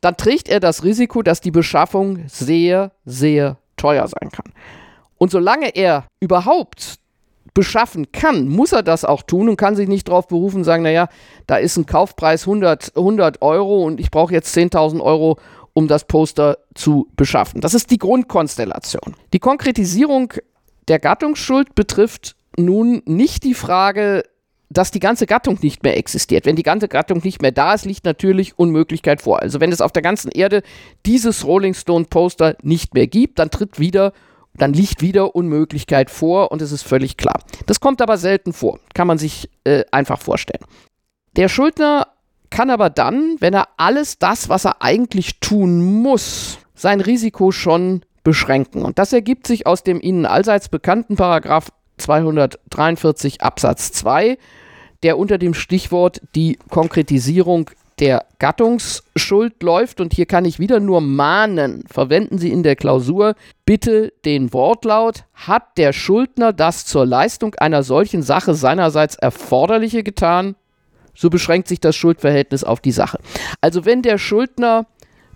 dann 0.00 0.16
trägt 0.16 0.48
er 0.48 0.60
das 0.60 0.84
Risiko, 0.84 1.22
dass 1.22 1.40
die 1.40 1.50
Beschaffung 1.50 2.24
sehr, 2.28 2.92
sehr 3.04 3.58
teuer 3.76 4.06
sein 4.08 4.30
kann. 4.30 4.52
Und 5.18 5.30
solange 5.30 5.74
er 5.74 6.06
überhaupt 6.20 6.98
beschaffen 7.54 8.12
kann, 8.12 8.48
muss 8.48 8.72
er 8.72 8.82
das 8.82 9.06
auch 9.06 9.22
tun 9.22 9.48
und 9.48 9.56
kann 9.56 9.76
sich 9.76 9.88
nicht 9.88 10.08
darauf 10.08 10.28
berufen 10.28 10.62
sagen, 10.62 10.82
naja, 10.82 11.08
da 11.46 11.56
ist 11.56 11.78
ein 11.78 11.86
Kaufpreis 11.86 12.42
100, 12.42 12.92
100 12.94 13.40
Euro 13.40 13.82
und 13.82 13.98
ich 13.98 14.10
brauche 14.10 14.34
jetzt 14.34 14.54
10.000 14.54 15.00
Euro, 15.00 15.38
um 15.76 15.88
das 15.88 16.06
Poster 16.06 16.56
zu 16.74 17.06
beschaffen. 17.16 17.60
Das 17.60 17.74
ist 17.74 17.90
die 17.90 17.98
Grundkonstellation. 17.98 19.14
Die 19.34 19.38
Konkretisierung 19.38 20.32
der 20.88 20.98
Gattungsschuld 20.98 21.74
betrifft 21.74 22.34
nun 22.56 23.02
nicht 23.04 23.44
die 23.44 23.52
Frage, 23.52 24.22
dass 24.70 24.90
die 24.90 25.00
ganze 25.00 25.26
Gattung 25.26 25.58
nicht 25.60 25.82
mehr 25.82 25.98
existiert. 25.98 26.46
Wenn 26.46 26.56
die 26.56 26.62
ganze 26.62 26.88
Gattung 26.88 27.20
nicht 27.22 27.42
mehr 27.42 27.52
da 27.52 27.74
ist, 27.74 27.84
liegt 27.84 28.06
natürlich 28.06 28.58
Unmöglichkeit 28.58 29.20
vor. 29.20 29.42
Also 29.42 29.60
wenn 29.60 29.70
es 29.70 29.82
auf 29.82 29.92
der 29.92 30.00
ganzen 30.00 30.30
Erde 30.30 30.62
dieses 31.04 31.44
Rolling 31.44 31.74
Stone 31.74 32.06
Poster 32.06 32.56
nicht 32.62 32.94
mehr 32.94 33.06
gibt, 33.06 33.38
dann 33.38 33.50
tritt 33.50 33.78
wieder, 33.78 34.14
dann 34.54 34.72
liegt 34.72 35.02
wieder 35.02 35.36
Unmöglichkeit 35.36 36.08
vor 36.08 36.52
und 36.52 36.62
es 36.62 36.72
ist 36.72 36.84
völlig 36.84 37.18
klar. 37.18 37.40
Das 37.66 37.80
kommt 37.80 38.00
aber 38.00 38.16
selten 38.16 38.54
vor, 38.54 38.80
kann 38.94 39.06
man 39.06 39.18
sich 39.18 39.50
äh, 39.64 39.84
einfach 39.90 40.22
vorstellen. 40.22 40.64
Der 41.36 41.50
Schuldner 41.50 42.06
kann 42.50 42.70
aber 42.70 42.90
dann, 42.90 43.36
wenn 43.40 43.54
er 43.54 43.68
alles 43.76 44.18
das, 44.18 44.48
was 44.48 44.64
er 44.64 44.82
eigentlich 44.82 45.40
tun 45.40 46.02
muss, 46.02 46.58
sein 46.74 47.00
Risiko 47.00 47.52
schon 47.52 48.02
beschränken. 48.22 48.82
Und 48.82 48.98
das 48.98 49.12
ergibt 49.12 49.46
sich 49.46 49.66
aus 49.66 49.82
dem 49.82 50.00
Ihnen 50.00 50.26
allseits 50.26 50.68
bekannten 50.68 51.16
Paragraph 51.16 51.68
243 51.98 53.42
Absatz 53.42 53.92
2, 53.92 54.36
der 55.02 55.18
unter 55.18 55.38
dem 55.38 55.54
Stichwort 55.54 56.20
die 56.34 56.58
Konkretisierung 56.70 57.70
der 57.98 58.26
Gattungsschuld 58.38 59.62
läuft. 59.62 60.00
Und 60.00 60.12
hier 60.12 60.26
kann 60.26 60.44
ich 60.44 60.58
wieder 60.58 60.80
nur 60.80 61.00
mahnen, 61.00 61.84
verwenden 61.90 62.38
Sie 62.38 62.50
in 62.50 62.62
der 62.62 62.76
Klausur 62.76 63.34
bitte 63.64 64.12
den 64.24 64.52
Wortlaut, 64.52 65.24
hat 65.34 65.78
der 65.78 65.92
Schuldner 65.92 66.52
das 66.52 66.84
zur 66.84 67.06
Leistung 67.06 67.54
einer 67.54 67.82
solchen 67.82 68.22
Sache 68.22 68.54
seinerseits 68.54 69.16
Erforderliche 69.16 70.02
getan? 70.02 70.56
So 71.16 71.30
beschränkt 71.30 71.68
sich 71.68 71.80
das 71.80 71.96
Schuldverhältnis 71.96 72.62
auf 72.62 72.80
die 72.80 72.92
Sache. 72.92 73.18
Also 73.60 73.84
wenn 73.84 74.02
der 74.02 74.18
Schuldner 74.18 74.86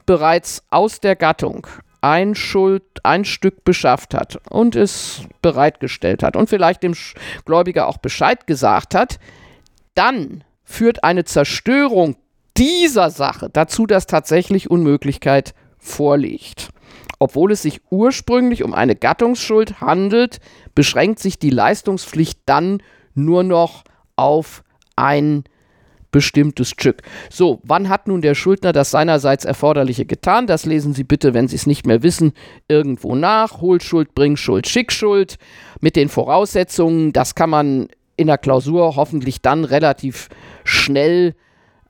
bereits 0.06 0.62
aus 0.70 1.00
der 1.00 1.16
Gattung 1.16 1.66
ein 2.00 2.34
Schuld, 2.34 2.82
ein 3.02 3.25
Stück 3.25 3.64
beschafft 3.64 4.14
hat 4.14 4.38
und 4.49 4.76
es 4.76 5.22
bereitgestellt 5.42 6.22
hat 6.22 6.37
und 6.37 6.49
vielleicht 6.49 6.82
dem 6.82 6.94
Gläubiger 7.44 7.87
auch 7.87 7.99
Bescheid 7.99 8.46
gesagt 8.46 8.94
hat, 8.94 9.18
dann 9.94 10.44
führt 10.64 11.04
eine 11.04 11.25
Zerstörung 11.25 12.16
dieser 12.56 13.10
Sache 13.10 13.50
dazu, 13.50 13.87
dass 13.87 14.06
tatsächlich 14.06 14.70
Unmöglichkeit 14.70 15.54
vorliegt. 15.78 16.70
Obwohl 17.18 17.52
es 17.52 17.62
sich 17.62 17.80
ursprünglich 17.90 18.64
um 18.64 18.72
eine 18.72 18.96
Gattungsschuld 18.96 19.80
handelt, 19.80 20.40
beschränkt 20.75 21.18
sich 21.18 21.38
die 21.38 21.50
Leistungspflicht 21.50 22.40
dann 22.46 22.82
nur 23.14 23.42
noch 23.42 23.84
auf 24.16 24.62
ein 24.96 25.44
bestimmtes 26.11 26.71
Stück. 26.71 27.02
So, 27.31 27.61
wann 27.62 27.88
hat 27.88 28.09
nun 28.09 28.21
der 28.21 28.35
Schuldner 28.35 28.73
das 28.73 28.90
seinerseits 28.90 29.45
Erforderliche 29.45 30.07
getan? 30.07 30.47
Das 30.47 30.67
lesen 30.67 30.95
Sie 30.95 31.05
bitte, 31.05 31.35
wenn 31.35 31.49
Sie 31.49 31.57
es 31.57 31.67
nicht 31.67 31.87
mehr 31.87 32.02
wissen, 32.02 32.33
irgendwo 32.69 33.14
nach. 33.14 33.61
Hohlschuld, 33.61 34.14
Bringschuld, 34.14 34.69
Schickschuld 34.69 35.38
mit 35.81 35.97
den 35.97 36.09
Voraussetzungen. 36.09 37.12
Das 37.12 37.35
kann 37.35 37.50
man 37.50 37.88
in 38.17 38.26
der 38.26 38.38
Klausur 38.38 38.97
hoffentlich 38.97 39.40
dann 39.40 39.64
relativ 39.64 40.29
schnell 40.64 41.35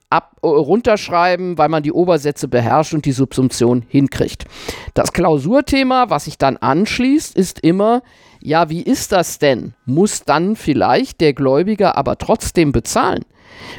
ab, 0.09 0.37
äh, 0.43 0.47
runterschreiben, 0.47 1.57
weil 1.57 1.69
man 1.69 1.83
die 1.83 1.91
Obersätze 1.91 2.47
beherrscht 2.47 2.93
und 2.93 3.05
die 3.05 3.11
Subsumption 3.11 3.83
hinkriegt. 3.87 4.45
Das 4.93 5.13
Klausurthema, 5.13 6.09
was 6.09 6.25
sich 6.25 6.37
dann 6.37 6.57
anschließt, 6.57 7.35
ist 7.35 7.59
immer, 7.61 8.03
ja, 8.41 8.69
wie 8.69 8.81
ist 8.81 9.11
das 9.11 9.39
denn? 9.39 9.73
Muss 9.85 10.23
dann 10.23 10.55
vielleicht 10.55 11.21
der 11.21 11.33
Gläubiger 11.33 11.97
aber 11.97 12.17
trotzdem 12.17 12.71
bezahlen? 12.71 13.23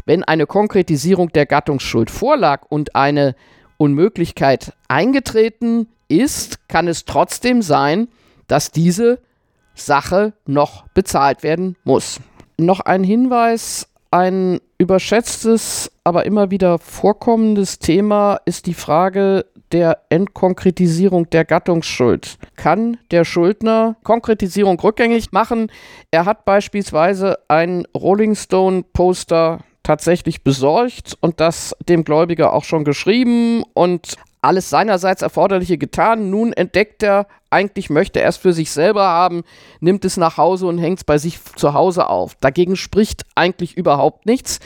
Wenn 0.05 0.23
eine 0.25 0.47
Konkretisierung 0.47 1.31
der 1.31 1.47
Gattungsschuld 1.47 2.11
vorlag 2.11 2.63
und 2.69 2.95
eine 2.95 3.35
Unmöglichkeit 3.79 4.75
eingetreten 4.89 5.89
ist, 6.09 6.69
kann 6.69 6.89
es 6.89 7.05
trotzdem 7.05 7.63
sein, 7.63 8.09
dass 8.47 8.71
diese 8.71 9.19
Sache 9.75 10.35
noch 10.47 10.87
bezahlt 10.89 11.43
werden 11.43 11.77
muss. 11.85 12.21
Noch 12.59 12.81
ein 12.81 13.03
Hinweis, 13.03 13.89
ein 14.11 14.61
überschätztes, 14.83 15.91
aber 16.05 16.27
immer 16.27 16.51
wieder 16.51 16.79
vorkommendes 16.79 17.79
Thema 17.79 18.39
ist 18.45 18.67
die 18.67 18.75
Frage 18.75 19.47
der 19.73 20.03
Entkonkretisierung 20.11 21.31
der 21.31 21.45
Gattungsschuld. 21.45 22.37
Kann 22.57 22.99
der 23.11 23.25
Schuldner 23.25 23.97
Konkretisierung 24.03 24.79
rückgängig 24.79 25.33
machen? 25.33 25.73
Er 26.11 26.27
hat 26.27 26.45
beispielsweise 26.45 27.39
ein 27.49 27.85
Rolling 27.97 28.35
Stone 28.35 28.85
Poster 28.93 29.61
tatsächlich 29.83 30.45
besorgt 30.45 31.17
und 31.21 31.41
das 31.41 31.75
dem 31.89 32.05
Gläubiger 32.05 32.53
auch 32.53 32.65
schon 32.65 32.85
geschrieben 32.85 33.65
und 33.75 34.17
alles 34.43 34.69
seinerseits 34.69 35.23
Erforderliche 35.23 35.79
getan. 35.79 36.29
Nun 36.29 36.53
entdeckt 36.53 37.03
er, 37.03 37.27
eigentlich 37.49 37.89
möchte 37.89 38.21
er 38.21 38.29
es 38.29 38.37
für 38.37 38.53
sich 38.53 38.71
selber 38.71 39.05
haben, 39.05 39.45
nimmt 39.81 40.05
es 40.05 40.17
nach 40.17 40.37
Hause 40.37 40.67
und 40.67 40.79
hängt 40.79 40.99
es 40.99 41.05
bei 41.05 41.17
sich 41.17 41.39
zu 41.57 41.75
Hause 41.75 42.09
auf. 42.09 42.35
Dagegen 42.41 42.77
spricht 42.77 43.25
eigentlich 43.35 43.77
überhaupt 43.77 44.27
nichts, 44.27 44.59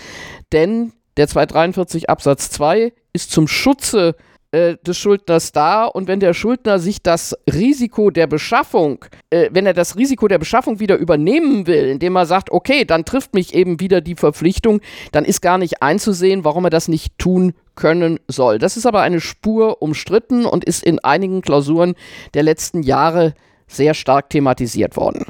denn 0.53 0.93
der 1.17 1.29
243 1.29 2.11
Absatz 2.11 2.51
2 2.51 2.93
ist 3.13 3.31
zum 3.31 3.47
Schutze 3.49 4.17
des 4.57 4.97
Schuldners 4.97 5.53
da 5.53 5.85
und 5.85 6.09
wenn 6.09 6.21
der 6.21 6.35
Schuldner 6.35 6.79
sich 6.79 7.03
das 7.03 7.37
Risiko 7.53 8.11
der 8.11 8.27
Beschaffung, 8.27 9.05
äh, 9.31 9.51
wenn 9.53 9.67
er 9.67 9.75
das 9.75 9.97
Risiko 9.97 10.29
der 10.29 10.39
Beschaffung 10.39 10.81
wieder 10.81 10.97
übernehmen 10.97 11.67
will, 11.67 11.87
indem 11.87 12.17
er 12.17 12.27
sagt, 12.27 12.51
okay, 12.51 12.85
dann 12.85 13.05
trifft 13.05 13.35
mich 13.35 13.55
eben 13.55 13.81
wieder 13.81 14.01
die 14.01 14.15
Verpflichtung, 14.15 14.81
dann 15.13 15.25
ist 15.25 15.43
gar 15.43 15.59
nicht 15.59 15.83
einzusehen, 15.83 16.45
warum 16.45 16.65
er 16.65 16.71
das 16.71 16.89
nicht 16.89 17.19
tun 17.19 17.53
können 17.75 18.19
soll. 18.29 18.59
Das 18.59 18.77
ist 18.77 18.87
aber 18.87 19.03
eine 19.03 19.21
Spur 19.21 19.83
umstritten 19.83 20.47
und 20.47 20.65
ist 20.65 20.83
in 20.83 20.99
einigen 21.01 21.43
Klausuren 21.43 21.95
der 22.35 22.43
letzten 22.43 22.83
Jahre 22.83 23.35
sehr 23.67 23.95
stark 23.95 24.31
thematisiert 24.31 24.97
worden. 24.97 25.27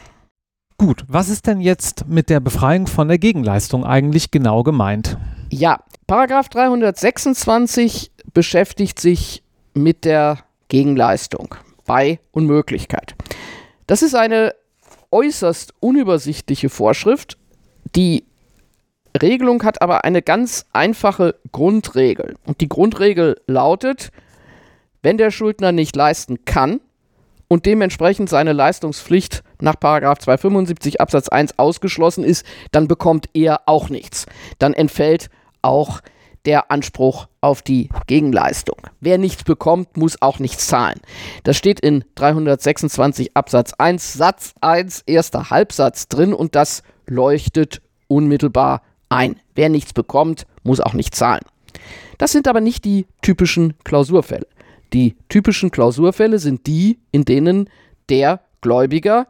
Gut, 0.78 1.04
was 1.08 1.30
ist 1.30 1.46
denn 1.46 1.60
jetzt 1.60 2.06
mit 2.06 2.28
der 2.28 2.38
Befreiung 2.38 2.86
von 2.86 3.08
der 3.08 3.18
Gegenleistung 3.18 3.84
eigentlich 3.84 4.30
genau 4.30 4.62
gemeint? 4.62 5.16
Ja, 5.58 5.78
Paragraph 6.06 6.50
326 6.50 8.12
beschäftigt 8.34 9.00
sich 9.00 9.42
mit 9.72 10.04
der 10.04 10.40
Gegenleistung 10.68 11.54
bei 11.86 12.20
Unmöglichkeit. 12.30 13.14
Das 13.86 14.02
ist 14.02 14.14
eine 14.14 14.54
äußerst 15.10 15.72
unübersichtliche 15.80 16.68
Vorschrift. 16.68 17.38
Die 17.94 18.24
Regelung 19.18 19.62
hat 19.62 19.80
aber 19.80 20.04
eine 20.04 20.20
ganz 20.20 20.66
einfache 20.74 21.36
Grundregel. 21.52 22.34
Und 22.44 22.60
die 22.60 22.68
Grundregel 22.68 23.40
lautet, 23.46 24.10
wenn 25.02 25.16
der 25.16 25.30
Schuldner 25.30 25.72
nicht 25.72 25.96
leisten 25.96 26.44
kann 26.44 26.82
und 27.48 27.64
dementsprechend 27.64 28.28
seine 28.28 28.52
Leistungspflicht 28.52 29.42
nach 29.62 29.76
275 29.76 31.00
Absatz 31.00 31.30
1 31.30 31.58
ausgeschlossen 31.58 32.24
ist, 32.24 32.44
dann 32.72 32.88
bekommt 32.88 33.30
er 33.32 33.62
auch 33.64 33.88
nichts. 33.88 34.26
Dann 34.58 34.74
entfällt 34.74 35.30
auch 35.66 36.00
der 36.46 36.70
Anspruch 36.70 37.26
auf 37.40 37.60
die 37.60 37.88
Gegenleistung. 38.06 38.76
Wer 39.00 39.18
nichts 39.18 39.44
bekommt, 39.44 39.96
muss 39.96 40.22
auch 40.22 40.38
nichts 40.38 40.68
zahlen. 40.68 41.00
Das 41.42 41.56
steht 41.56 41.80
in 41.80 42.04
326 42.14 43.36
Absatz 43.36 43.74
1 43.74 44.12
Satz 44.14 44.54
1 44.60 45.02
erster 45.06 45.50
Halbsatz 45.50 46.08
drin 46.08 46.32
und 46.32 46.54
das 46.54 46.82
leuchtet 47.06 47.82
unmittelbar 48.06 48.82
ein. 49.08 49.40
Wer 49.54 49.68
nichts 49.68 49.92
bekommt, 49.92 50.46
muss 50.62 50.80
auch 50.80 50.94
nicht 50.94 51.14
zahlen. 51.14 51.42
Das 52.18 52.32
sind 52.32 52.48
aber 52.48 52.60
nicht 52.60 52.84
die 52.84 53.06
typischen 53.22 53.74
Klausurfälle. 53.84 54.46
Die 54.92 55.16
typischen 55.28 55.72
Klausurfälle 55.72 56.38
sind 56.38 56.66
die, 56.66 57.00
in 57.10 57.24
denen 57.24 57.68
der 58.08 58.40
Gläubiger 58.60 59.26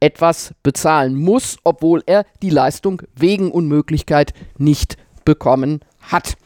etwas 0.00 0.54
bezahlen 0.62 1.16
muss, 1.16 1.56
obwohl 1.64 2.02
er 2.06 2.24
die 2.42 2.50
Leistung 2.50 3.02
wegen 3.16 3.50
Unmöglichkeit 3.50 4.32
nicht 4.58 4.96
bekommen 5.28 5.80
hat. 6.00 6.38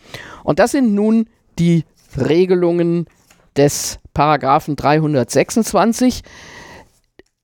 Und 0.42 0.58
das 0.58 0.72
sind 0.72 0.92
nun 0.92 1.28
die 1.56 1.84
Regelungen 2.18 3.06
des 3.56 4.00
Paragraphen 4.12 4.74
326. 4.74 6.22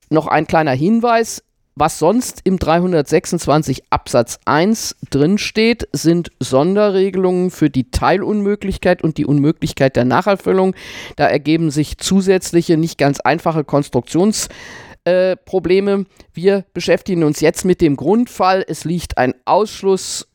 Noch 0.09 0.27
ein 0.27 0.47
kleiner 0.47 0.73
Hinweis. 0.73 1.41
Was 1.75 1.97
sonst 1.97 2.41
im 2.43 2.59
326 2.59 3.83
Absatz 3.89 4.37
1 4.43 4.97
drinsteht, 5.11 5.87
sind 5.93 6.29
Sonderregelungen 6.41 7.51
für 7.51 7.69
die 7.69 7.89
Teilunmöglichkeit 7.89 9.01
und 9.01 9.17
die 9.17 9.25
Unmöglichkeit 9.25 9.95
der 9.95 10.03
Nacherfüllung. 10.03 10.75
Da 11.15 11.27
ergeben 11.27 11.71
sich 11.71 11.99
zusätzliche, 11.99 12.75
nicht 12.75 12.97
ganz 12.97 13.21
einfache 13.21 13.63
Konstruktionsprobleme. 13.63 14.49
Äh, 15.05 15.37
Wir 16.33 16.65
beschäftigen 16.73 17.23
uns 17.23 17.39
jetzt 17.39 17.63
mit 17.63 17.79
dem 17.79 17.95
Grundfall. 17.95 18.65
Es 18.67 18.83
liegt 18.83 19.17
ein 19.17 19.33
Ausschluss 19.45 20.28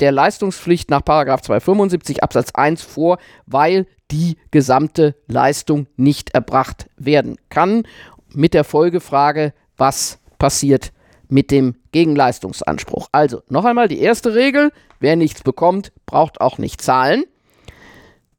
der 0.00 0.12
Leistungspflicht 0.12 0.90
nach 0.90 1.02
275 1.02 2.22
Absatz 2.22 2.50
1 2.54 2.82
vor, 2.82 3.18
weil 3.46 3.86
die 4.10 4.36
gesamte 4.50 5.14
Leistung 5.26 5.86
nicht 5.96 6.30
erbracht 6.30 6.88
werden 6.96 7.36
kann. 7.48 7.84
Mit 8.32 8.54
der 8.54 8.64
Folgefrage, 8.64 9.52
was 9.76 10.18
passiert 10.38 10.92
mit 11.28 11.50
dem 11.50 11.76
Gegenleistungsanspruch? 11.92 13.08
Also 13.12 13.42
noch 13.48 13.64
einmal 13.64 13.88
die 13.88 14.00
erste 14.00 14.34
Regel, 14.34 14.72
wer 14.98 15.16
nichts 15.16 15.42
bekommt, 15.42 15.92
braucht 16.06 16.40
auch 16.40 16.58
nicht 16.58 16.80
zahlen. 16.80 17.24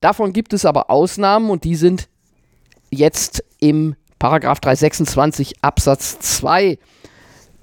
Davon 0.02 0.34
gibt 0.34 0.54
es 0.54 0.66
aber 0.66 0.90
Ausnahmen 0.90 1.50
und 1.50 1.64
die 1.64 1.76
sind 1.76 2.10
jetzt 2.90 3.44
im 3.60 3.96
Paragraph 4.20 4.60
326 4.60 5.64
Absatz 5.64 6.20
2 6.20 6.78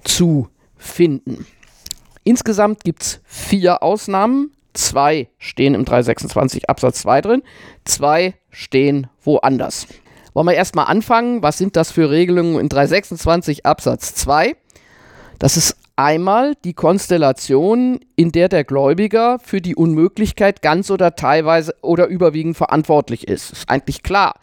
zu 0.05 0.49
finden. 0.77 1.47
Insgesamt 2.29 2.85
gibt 2.85 3.03
es 3.03 3.21
vier 3.25 3.83
Ausnahmen. 3.83 4.51
Zwei 4.75 5.29
stehen 5.39 5.75
im 5.75 5.87
326 5.87 6.69
Absatz 6.69 7.01
2 7.01 7.23
drin, 7.23 7.43
zwei 7.87 8.35
stehen 8.51 9.07
woanders. 9.25 9.87
Wollen 10.35 10.49
wir 10.49 10.55
erstmal 10.55 10.89
anfangen? 10.89 11.43
Was 11.43 11.57
sind 11.57 11.75
das 11.75 11.91
für 11.91 12.11
Regelungen 12.11 12.61
in 12.61 12.69
326 12.69 13.65
Absatz 13.65 14.15
2? 14.15 14.55
Das 15.39 15.57
ist 15.57 15.79
einmal 15.97 16.55
die 16.65 16.75
Konstellation, 16.75 17.99
in 18.15 18.31
der 18.31 18.51
der 18.51 18.65
Gläubiger 18.65 19.39
für 19.43 19.63
die 19.63 19.75
Unmöglichkeit 19.75 20.61
ganz 20.61 20.91
oder 20.91 21.17
teilweise 21.17 21.75
oder 21.81 22.09
überwiegend 22.09 22.59
verantwortlich 22.59 23.27
ist. 23.27 23.53
Ist 23.53 23.71
eigentlich 23.71 24.03
klar. 24.03 24.35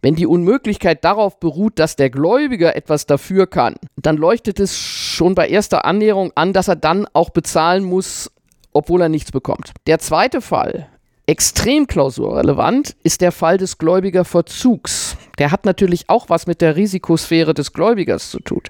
Wenn 0.00 0.16
die 0.16 0.26
Unmöglichkeit 0.26 1.04
darauf 1.04 1.38
beruht, 1.38 1.78
dass 1.78 1.94
der 1.94 2.08
Gläubiger 2.08 2.74
etwas 2.74 3.04
dafür 3.04 3.46
kann, 3.46 3.76
dann 3.96 4.16
leuchtet 4.16 4.58
es 4.58 4.76
schon 5.12 5.34
bei 5.34 5.48
erster 5.48 5.84
Annäherung 5.84 6.32
an, 6.34 6.52
dass 6.52 6.68
er 6.68 6.76
dann 6.76 7.06
auch 7.12 7.30
bezahlen 7.30 7.84
muss, 7.84 8.30
obwohl 8.72 9.02
er 9.02 9.08
nichts 9.08 9.32
bekommt. 9.32 9.72
Der 9.86 9.98
zweite 9.98 10.40
Fall, 10.40 10.88
extrem 11.26 11.86
klausurrelevant, 11.86 12.96
ist 13.02 13.20
der 13.20 13.32
Fall 13.32 13.58
des 13.58 13.78
Gläubigerverzugs. 13.78 15.16
Der 15.38 15.50
hat 15.50 15.64
natürlich 15.64 16.08
auch 16.08 16.28
was 16.28 16.46
mit 16.46 16.60
der 16.60 16.76
Risikosphäre 16.76 17.54
des 17.54 17.72
Gläubigers 17.72 18.30
zu 18.30 18.40
tun. 18.40 18.62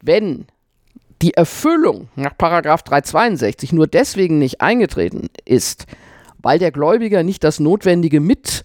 Wenn 0.00 0.46
die 1.22 1.34
Erfüllung 1.34 2.08
nach 2.16 2.32
362 2.32 3.72
nur 3.72 3.86
deswegen 3.86 4.38
nicht 4.38 4.60
eingetreten 4.60 5.28
ist, 5.44 5.86
weil 6.38 6.58
der 6.58 6.72
Gläubiger 6.72 7.22
nicht 7.22 7.44
das 7.44 7.60
Notwendige 7.60 8.20
mit 8.20 8.64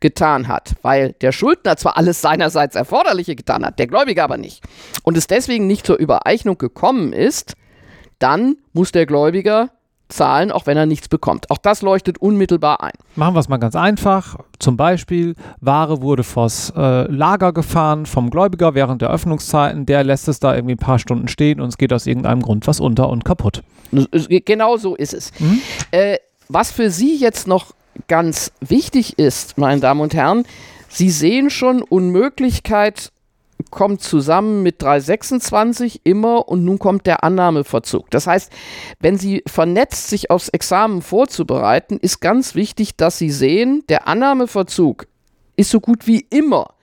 getan 0.00 0.48
hat, 0.48 0.74
weil 0.82 1.12
der 1.20 1.32
Schuldner 1.32 1.76
zwar 1.76 1.96
alles 1.96 2.20
seinerseits 2.20 2.76
Erforderliche 2.76 3.36
getan 3.36 3.64
hat, 3.64 3.78
der 3.78 3.86
Gläubiger 3.86 4.24
aber 4.24 4.36
nicht, 4.36 4.62
und 5.02 5.16
es 5.16 5.26
deswegen 5.26 5.66
nicht 5.66 5.86
zur 5.86 5.98
Übereignung 5.98 6.58
gekommen 6.58 7.12
ist, 7.12 7.54
dann 8.18 8.56
muss 8.72 8.92
der 8.92 9.06
Gläubiger 9.06 9.70
zahlen, 10.08 10.50
auch 10.50 10.66
wenn 10.66 10.76
er 10.76 10.86
nichts 10.86 11.08
bekommt. 11.08 11.50
Auch 11.50 11.58
das 11.58 11.82
leuchtet 11.82 12.18
unmittelbar 12.18 12.82
ein. 12.82 12.92
Machen 13.14 13.34
wir 13.34 13.40
es 13.40 13.48
mal 13.48 13.58
ganz 13.58 13.76
einfach. 13.76 14.36
Zum 14.58 14.76
Beispiel, 14.76 15.34
Ware 15.60 16.02
wurde 16.02 16.24
vors 16.24 16.72
äh, 16.76 17.02
Lager 17.10 17.52
gefahren 17.52 18.06
vom 18.06 18.30
Gläubiger 18.30 18.74
während 18.74 19.02
der 19.02 19.10
Öffnungszeiten. 19.10 19.86
Der 19.86 20.04
lässt 20.04 20.28
es 20.28 20.40
da 20.40 20.54
irgendwie 20.54 20.74
ein 20.74 20.78
paar 20.78 20.98
Stunden 20.98 21.28
stehen 21.28 21.60
und 21.60 21.68
es 21.68 21.78
geht 21.78 21.92
aus 21.92 22.06
irgendeinem 22.06 22.42
Grund 22.42 22.66
was 22.66 22.80
unter 22.80 23.08
und 23.08 23.24
kaputt. 23.24 23.62
Genau 23.92 24.76
so 24.76 24.94
ist 24.94 25.14
es. 25.14 25.32
Mhm. 25.38 25.60
Äh, 25.90 26.16
was 26.48 26.70
für 26.70 26.90
Sie 26.90 27.16
jetzt 27.16 27.46
noch 27.46 27.72
ganz 28.06 28.52
wichtig 28.60 29.18
ist, 29.18 29.58
meine 29.58 29.80
Damen 29.80 30.00
und 30.00 30.14
Herren, 30.14 30.44
Sie 30.88 31.10
sehen 31.10 31.50
schon, 31.50 31.82
Unmöglichkeit 31.82 33.12
kommt 33.70 34.02
zusammen 34.02 34.62
mit 34.62 34.80
326 34.80 36.02
immer 36.04 36.48
und 36.48 36.64
nun 36.64 36.78
kommt 36.78 37.06
der 37.06 37.24
Annahmeverzug. 37.24 38.10
Das 38.10 38.26
heißt, 38.26 38.50
wenn 39.00 39.18
Sie 39.18 39.42
vernetzt 39.46 40.08
sich 40.08 40.30
aufs 40.30 40.48
Examen 40.48 41.02
vorzubereiten, 41.02 41.98
ist 41.98 42.20
ganz 42.20 42.54
wichtig, 42.54 42.96
dass 42.96 43.18
Sie 43.18 43.30
sehen, 43.30 43.84
der 43.88 44.08
Annahmeverzug 44.08 45.06
ist 45.56 45.70
so 45.70 45.80
gut 45.80 46.06
wie 46.06 46.26
immer 46.30 46.74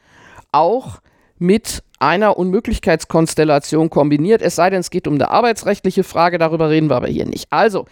auch 0.52 1.00
mit 1.38 1.84
einer 2.00 2.38
Unmöglichkeitskonstellation 2.38 3.90
kombiniert, 3.90 4.42
es 4.42 4.56
sei 4.56 4.70
denn, 4.70 4.82
es 4.82 4.90
geht 4.90 5.08
um 5.08 5.16
eine 5.16 5.32
arbeitsrechtliche 5.32 6.04
Frage, 6.04 6.38
darüber 6.38 6.70
reden 6.70 6.90
wir 6.90 6.98
aber 6.98 7.08
hier 7.08 7.26
nicht. 7.26 7.48
Also, 7.52 7.86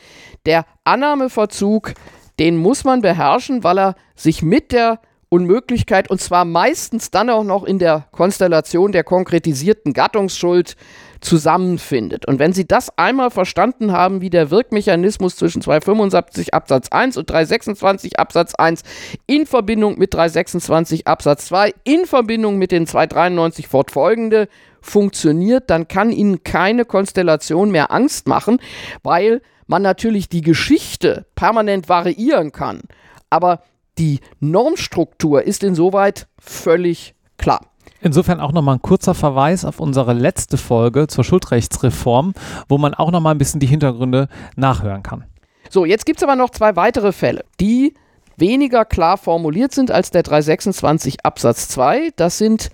der 0.46 0.66
Annahmeverzug 0.84 1.94
den 2.40 2.58
muss 2.58 2.84
man 2.84 3.02
beherrschen, 3.02 3.64
weil 3.64 3.80
er 3.80 3.96
sich 4.16 4.42
mit 4.42 4.72
der 4.72 5.00
Unmöglichkeit 5.34 6.12
und 6.12 6.22
zwar 6.22 6.46
meistens 6.46 7.10
dann 7.10 7.32
auch 7.32 7.44
noch 7.44 7.64
in 7.64 7.80
der 7.80 8.06
Konstellation 8.12 8.92
der 8.92 9.04
konkretisierten 9.04 9.94
Gattungsschuld 9.94 10.76
zusammenfindet. 11.22 12.28
Und 12.28 12.38
wenn 12.38 12.54
Sie 12.54 12.68
das 12.68 12.96
einmal 12.98 13.32
verstanden 13.32 13.92
haben, 13.92 14.22
wie 14.22 14.30
der 14.30 14.52
Wirkmechanismus 14.52 15.36
zwischen 15.36 15.64
275 15.64 16.54
Absatz 16.54 16.90
1 16.90 17.18
und 17.18 17.30
326 17.30 18.20
Absatz 18.20 18.54
1 18.54 18.84
in 19.26 19.48
Verbindung 19.48 19.98
mit 19.98 20.14
326 20.14 21.08
Absatz 21.08 21.48
2 21.48 21.74
in 21.84 22.06
Verbindung 22.06 22.60
mit 22.60 22.72
den 22.72 22.86
293 22.86 23.68
fortfolgende 23.68 24.48
funktioniert, 24.82 25.70
dann 25.70 25.88
kann 25.88 26.12
Ihnen 26.12 26.44
keine 26.44 26.86
Konstellation 26.86 27.72
mehr 27.72 27.92
Angst 27.92 28.28
machen, 28.28 28.60
weil 29.02 29.42
man 29.68 29.82
natürlich 29.82 30.30
die 30.30 30.42
Geschichte 30.42 31.26
permanent 31.36 31.90
variieren 31.90 32.52
kann, 32.52 32.82
aber 33.30 33.62
die 33.98 34.20
Normstruktur 34.40 35.44
ist 35.44 35.64
insoweit 35.64 36.28
völlig 36.40 37.16
klar. 37.38 37.62
Insofern 38.02 38.40
auch 38.42 38.52
nochmal 38.52 38.76
ein 38.76 38.82
kurzer 38.82 39.14
Verweis 39.14 39.64
auf 39.64 39.80
unsere 39.80 40.14
letzte 40.14 40.58
Folge 40.58 41.08
zur 41.08 41.24
Schuldrechtsreform, 41.24 42.34
wo 42.68 42.78
man 42.78 42.94
auch 42.94 43.12
nochmal 43.12 43.34
ein 43.34 43.38
bisschen 43.38 43.62
die 43.62 43.68
Hintergründe 43.68 44.28
nachhören 44.56 45.04
kann. 45.04 45.26
So, 45.70 45.86
jetzt 45.86 46.06
gibt 46.06 46.20
es 46.20 46.24
aber 46.24 46.36
noch 46.36 46.50
zwei 46.50 46.76
weitere 46.76 47.14
Fälle, 47.14 47.46
die 47.60 47.94
weniger 48.36 48.84
klar 48.84 49.18
formuliert 49.18 49.74
sind 49.74 49.90
als 49.90 50.12
der 50.12 50.24
326 50.24 51.26
Absatz 51.26 51.70
2. 51.70 52.12
Das 52.16 52.38
sind 52.38 52.70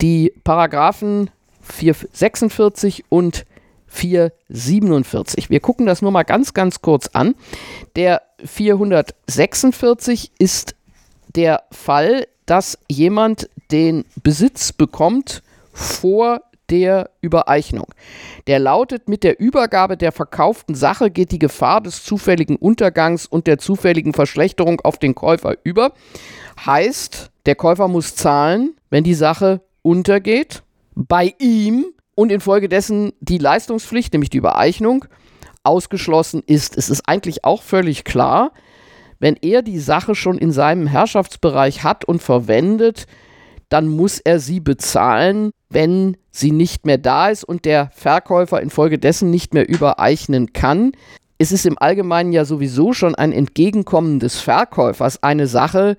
die 0.00 0.32
Paragraphen 0.44 1.30
446 1.60 3.04
und 3.10 3.44
447. 3.90 5.50
Wir 5.50 5.60
gucken 5.60 5.84
das 5.84 6.00
nur 6.00 6.12
mal 6.12 6.22
ganz, 6.22 6.54
ganz 6.54 6.80
kurz 6.80 7.08
an. 7.08 7.34
Der 7.96 8.22
446 8.44 10.32
ist 10.38 10.74
der 11.34 11.64
Fall, 11.70 12.26
dass 12.46 12.78
jemand 12.88 13.50
den 13.70 14.04
Besitz 14.22 14.72
bekommt 14.72 15.42
vor 15.72 16.40
der 16.70 17.10
Übereichnung. 17.20 17.92
Der 18.46 18.58
lautet, 18.58 19.08
mit 19.08 19.24
der 19.24 19.40
Übergabe 19.40 19.96
der 19.96 20.12
verkauften 20.12 20.74
Sache 20.74 21.10
geht 21.10 21.32
die 21.32 21.38
Gefahr 21.38 21.80
des 21.80 22.04
zufälligen 22.04 22.56
Untergangs 22.56 23.26
und 23.26 23.46
der 23.46 23.58
zufälligen 23.58 24.14
Verschlechterung 24.14 24.80
auf 24.80 24.98
den 24.98 25.14
Käufer 25.14 25.56
über. 25.64 25.92
Heißt, 26.64 27.30
der 27.46 27.56
Käufer 27.56 27.88
muss 27.88 28.14
zahlen, 28.14 28.76
wenn 28.88 29.02
die 29.04 29.14
Sache 29.14 29.60
untergeht. 29.82 30.62
Bei 30.94 31.34
ihm 31.38 31.86
und 32.20 32.30
infolgedessen 32.30 33.14
die 33.20 33.38
Leistungspflicht, 33.38 34.12
nämlich 34.12 34.28
die 34.28 34.36
Übereichnung, 34.36 35.06
ausgeschlossen 35.62 36.42
ist. 36.44 36.76
Es 36.76 36.90
ist 36.90 37.08
eigentlich 37.08 37.46
auch 37.46 37.62
völlig 37.62 38.04
klar, 38.04 38.52
wenn 39.20 39.36
er 39.40 39.62
die 39.62 39.78
Sache 39.78 40.14
schon 40.14 40.36
in 40.36 40.52
seinem 40.52 40.86
Herrschaftsbereich 40.86 41.82
hat 41.82 42.04
und 42.04 42.20
verwendet, 42.20 43.06
dann 43.70 43.88
muss 43.88 44.18
er 44.18 44.38
sie 44.38 44.60
bezahlen, 44.60 45.52
wenn 45.70 46.18
sie 46.30 46.50
nicht 46.50 46.84
mehr 46.84 46.98
da 46.98 47.30
ist 47.30 47.42
und 47.42 47.64
der 47.64 47.88
Verkäufer 47.94 48.60
infolgedessen 48.60 49.30
nicht 49.30 49.54
mehr 49.54 49.66
übereichnen 49.66 50.52
kann. 50.52 50.92
Es 51.38 51.52
ist 51.52 51.64
im 51.64 51.78
Allgemeinen 51.78 52.32
ja 52.32 52.44
sowieso 52.44 52.92
schon 52.92 53.14
ein 53.14 53.32
Entgegenkommen 53.32 54.20
des 54.20 54.40
Verkäufers, 54.40 55.22
eine 55.22 55.46
Sache, 55.46 55.96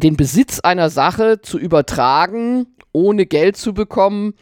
den 0.00 0.16
Besitz 0.16 0.60
einer 0.60 0.90
Sache 0.90 1.40
zu 1.42 1.58
übertragen, 1.58 2.68
ohne 2.92 3.26
Geld 3.26 3.56
zu 3.56 3.74
bekommen 3.74 4.34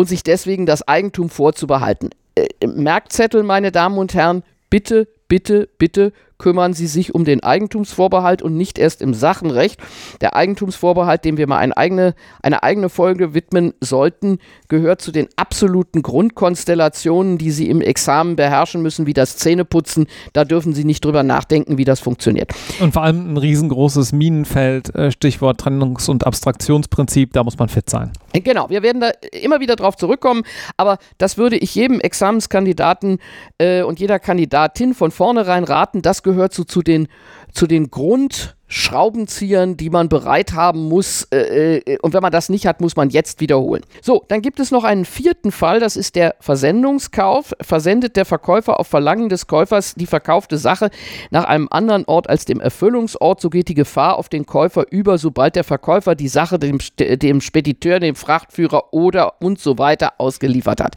und 0.00 0.08
sich 0.08 0.22
deswegen 0.22 0.64
das 0.64 0.88
Eigentum 0.88 1.28
vorzubehalten. 1.28 2.08
Äh, 2.34 2.48
Merkzettel, 2.66 3.42
meine 3.42 3.70
Damen 3.70 3.98
und 3.98 4.14
Herren, 4.14 4.42
bitte, 4.70 5.06
bitte, 5.28 5.68
bitte 5.76 6.14
kümmern 6.40 6.72
Sie 6.72 6.88
sich 6.88 7.14
um 7.14 7.24
den 7.24 7.42
Eigentumsvorbehalt 7.42 8.42
und 8.42 8.56
nicht 8.56 8.78
erst 8.78 9.02
im 9.02 9.14
Sachenrecht. 9.14 9.78
Der 10.20 10.34
Eigentumsvorbehalt, 10.34 11.24
dem 11.24 11.36
wir 11.36 11.46
mal 11.46 11.58
eine 11.58 11.76
eigene, 11.76 12.14
eine 12.42 12.62
eigene 12.64 12.88
Folge 12.88 13.34
widmen 13.34 13.74
sollten, 13.80 14.38
gehört 14.68 15.02
zu 15.02 15.12
den 15.12 15.28
absoluten 15.36 16.02
Grundkonstellationen, 16.02 17.38
die 17.38 17.50
Sie 17.50 17.68
im 17.68 17.80
Examen 17.80 18.36
beherrschen 18.36 18.82
müssen, 18.82 19.06
wie 19.06 19.12
das 19.12 19.36
Zähneputzen. 19.36 20.06
Da 20.32 20.44
dürfen 20.44 20.72
Sie 20.72 20.84
nicht 20.84 21.04
drüber 21.04 21.22
nachdenken, 21.22 21.78
wie 21.78 21.84
das 21.84 22.00
funktioniert. 22.00 22.52
Und 22.80 22.92
vor 22.92 23.02
allem 23.02 23.34
ein 23.34 23.36
riesengroßes 23.36 24.12
Minenfeld, 24.12 24.94
äh, 24.94 25.12
Stichwort 25.12 25.60
Trennungs- 25.60 26.08
und 26.08 26.26
Abstraktionsprinzip, 26.26 27.34
da 27.34 27.44
muss 27.44 27.58
man 27.58 27.68
fit 27.68 27.90
sein. 27.90 28.12
Genau, 28.32 28.70
wir 28.70 28.82
werden 28.82 29.00
da 29.00 29.10
immer 29.32 29.60
wieder 29.60 29.76
drauf 29.76 29.96
zurückkommen, 29.96 30.42
aber 30.76 30.98
das 31.18 31.36
würde 31.36 31.58
ich 31.58 31.74
jedem 31.74 32.00
Examenskandidaten 32.00 33.18
äh, 33.58 33.82
und 33.82 34.00
jeder 34.00 34.18
Kandidatin 34.18 34.94
von 34.94 35.10
vornherein 35.10 35.64
raten. 35.64 36.00
Das 36.00 36.22
gehört 36.22 36.29
so 36.52 36.64
zu 36.64 36.82
den, 36.82 37.08
zu 37.52 37.66
den 37.66 37.90
Grund- 37.90 38.56
die 38.72 39.90
man 39.90 40.08
bereit 40.08 40.52
haben 40.52 40.88
muss. 40.88 41.24
Äh, 41.32 41.78
äh, 41.78 41.98
und 42.02 42.14
wenn 42.14 42.22
man 42.22 42.30
das 42.30 42.48
nicht 42.48 42.66
hat, 42.66 42.80
muss 42.80 42.94
man 42.94 43.10
jetzt 43.10 43.40
wiederholen. 43.40 43.82
So, 44.00 44.24
dann 44.28 44.42
gibt 44.42 44.60
es 44.60 44.70
noch 44.70 44.84
einen 44.84 45.04
vierten 45.04 45.50
Fall, 45.50 45.80
das 45.80 45.96
ist 45.96 46.14
der 46.14 46.36
Versendungskauf. 46.38 47.52
Versendet 47.60 48.14
der 48.14 48.24
Verkäufer 48.24 48.78
auf 48.78 48.86
Verlangen 48.86 49.28
des 49.28 49.48
Käufers 49.48 49.94
die 49.96 50.06
verkaufte 50.06 50.56
Sache 50.56 50.90
nach 51.30 51.44
einem 51.44 51.66
anderen 51.70 52.04
Ort 52.04 52.30
als 52.30 52.44
dem 52.44 52.60
Erfüllungsort, 52.60 53.40
so 53.40 53.50
geht 53.50 53.68
die 53.68 53.74
Gefahr 53.74 54.16
auf 54.16 54.28
den 54.28 54.46
Käufer 54.46 54.84
über, 54.90 55.18
sobald 55.18 55.56
der 55.56 55.64
Verkäufer 55.64 56.14
die 56.14 56.28
Sache 56.28 56.60
dem, 56.60 56.78
dem 56.98 57.40
Spediteur, 57.40 57.98
dem 57.98 58.14
Frachtführer 58.14 58.92
oder 58.92 59.42
und 59.42 59.58
so 59.58 59.78
weiter 59.78 60.12
ausgeliefert 60.18 60.80
hat. 60.80 60.94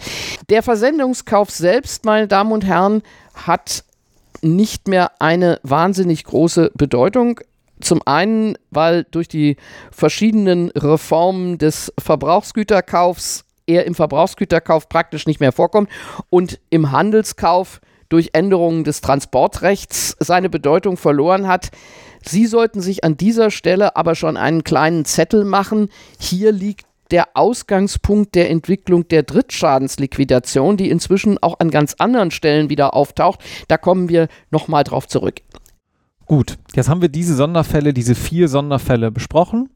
Der 0.49 0.61
Versendungskauf 0.61 1.49
selbst, 1.49 2.05
meine 2.05 2.27
Damen 2.27 2.51
und 2.51 2.65
Herren, 2.65 3.01
hat 3.33 3.83
nicht 4.43 4.88
mehr 4.88 5.12
eine 5.19 5.60
wahnsinnig 5.63 6.23
große 6.23 6.71
Bedeutung. 6.75 7.39
Zum 7.82 8.01
einen, 8.06 8.58
weil 8.69 9.06
durch 9.06 9.27
die 9.27 9.58
verschiedenen 9.91 10.69
Reformen 10.71 11.58
des 11.58 11.91
Verbrauchsgüterkaufs 11.99 13.45
er 13.65 13.86
im 13.86 13.95
Verbrauchsgüterkauf 13.95 14.89
praktisch 14.89 15.25
nicht 15.25 15.39
mehr 15.39 15.51
vorkommt 15.51 15.89
und 16.29 16.60
im 16.69 16.91
Handelskauf 16.91 17.79
durch 18.10 18.32
Änderungen 18.34 18.84
des 18.84 19.01
Transportrechts 19.01 20.15
seine 20.19 20.49
Bedeutung 20.49 20.97
verloren 20.97 21.47
hat. 21.47 21.71
Sie 22.23 22.45
sollten 22.45 22.82
sich 22.82 23.03
an 23.03 23.17
dieser 23.17 23.51
Stelle 23.51 23.95
aber 23.95 24.15
schon 24.15 24.38
einen 24.38 24.63
kleinen 24.63 25.06
Zettel 25.06 25.45
machen. 25.45 25.89
Hier 26.19 26.51
liegt 26.51 26.86
der 27.13 27.30
Ausgangspunkt 27.36 28.34
der 28.34 28.49
Entwicklung 28.49 29.08
der 29.08 29.21
Drittschadensliquidation, 29.21 30.78
die 30.78 30.89
inzwischen 30.89 31.38
auch 31.43 31.60
an 31.60 31.69
ganz 31.69 31.93
anderen 31.99 32.32
Stellen 32.32 32.71
wieder 32.71 32.95
auftaucht. 32.95 33.39
Da 33.67 33.78
kommen 33.78 34.10
wir 34.10 34.28
nochmal 34.49 34.84
drauf 34.84 35.08
zurück. 35.08 35.41
Gut, 36.26 36.58
jetzt 36.76 36.89
haben 36.89 37.04
wir 37.04 37.10
diese 37.10 37.36
Sonderfälle, 37.36 37.93
diese 37.93 38.15
vier 38.15 38.47
Sonderfälle 38.47 39.12
besprochen. 39.12 39.69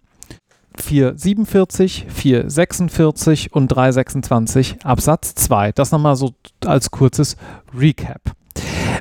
447, 0.79 2.07
446 2.09 3.53
und 3.53 3.67
326 3.67 4.83
Absatz 4.83 5.35
2. 5.35 5.73
Das 5.73 5.91
nochmal 5.91 6.15
so 6.15 6.33
als 6.65 6.89
kurzes 6.89 7.37
Recap. 7.77 8.31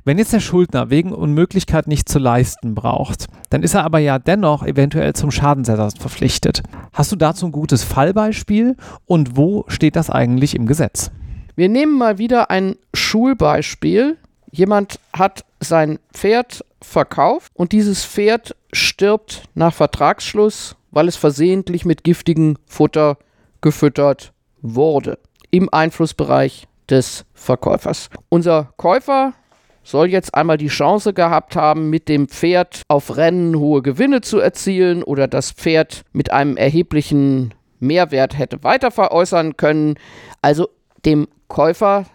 Wenn 0.05 0.19
jetzt 0.19 0.33
der 0.33 0.41
Schuldner 0.41 0.91
wegen 0.91 1.13
Unmöglichkeit 1.13 1.89
nicht 1.89 2.09
zu 2.09 2.19
leisten 2.19 2.75
braucht, 2.75 3.27
dann 3.51 3.63
ist 3.63 3.75
er 3.75 3.85
aber 3.85 3.99
ja 3.99 4.19
dennoch 4.19 4.63
eventuell 4.63 5.15
zum 5.15 5.31
Schadensersatz 5.31 5.99
verpflichtet. 5.99 6.63
Hast 6.93 7.13
du 7.13 7.17
dazu 7.17 7.47
ein 7.47 7.53
gutes 7.53 7.83
Fallbeispiel 7.83 8.77
und 9.07 9.37
wo 9.37 9.65
steht 9.69 9.97
das 9.97 10.11
eigentlich 10.11 10.55
im 10.55 10.67
Gesetz? 10.67 11.11
Wir 11.57 11.69
nehmen 11.69 11.97
mal 11.97 12.19
wieder 12.19 12.51
ein 12.51 12.77
Schulbeispiel. 12.95 14.17
Jemand 14.53 15.01
hat 15.13 15.45
sein 15.61 15.99
Pferd 16.13 16.65
verkauft 16.83 17.51
und 17.55 17.73
dieses 17.73 18.05
Pferd 18.05 18.55
stirbt 18.73 19.45
nach 19.55 19.75
Vertragsschluss, 19.75 20.77
weil 20.91 21.09
es 21.09 21.17
versehentlich 21.17 21.85
mit 21.85 22.05
giftigem 22.05 22.57
Futter 22.67 23.19
gefüttert 23.61 24.33
wurde 24.63 25.19
im 25.51 25.73
Einflussbereich 25.73 26.69
des 26.89 27.25
Verkäufers. 27.35 28.11
Unser 28.29 28.73
Käufer 28.77 29.33
soll 29.87 30.11
jetzt 30.11 30.35
einmal 30.35 30.59
die 30.59 30.67
Chance 30.67 31.15
gehabt 31.15 31.55
haben, 31.55 31.91
mit 31.91 32.09
dem 32.09 32.29
Pferd 32.29 32.83
auf 32.89 33.17
Rennen 33.17 33.57
hohe 33.59 33.83
Gewinne 33.83 34.21
zu 34.21 34.41
erzielen 34.41 35.03
oder 35.03 35.29
das 35.29 35.53
Pferd 35.53 36.03
mit 36.13 36.33
einem 36.33 36.57
erheblichen 36.57 37.55
Mehrwert 37.79 38.37
hätte 38.37 38.65
weiter 38.65 38.91
veräußern 38.91 39.57
können. 39.57 39.95
Also 40.43 40.69
dem 41.05 41.29
Käufer 41.49 42.07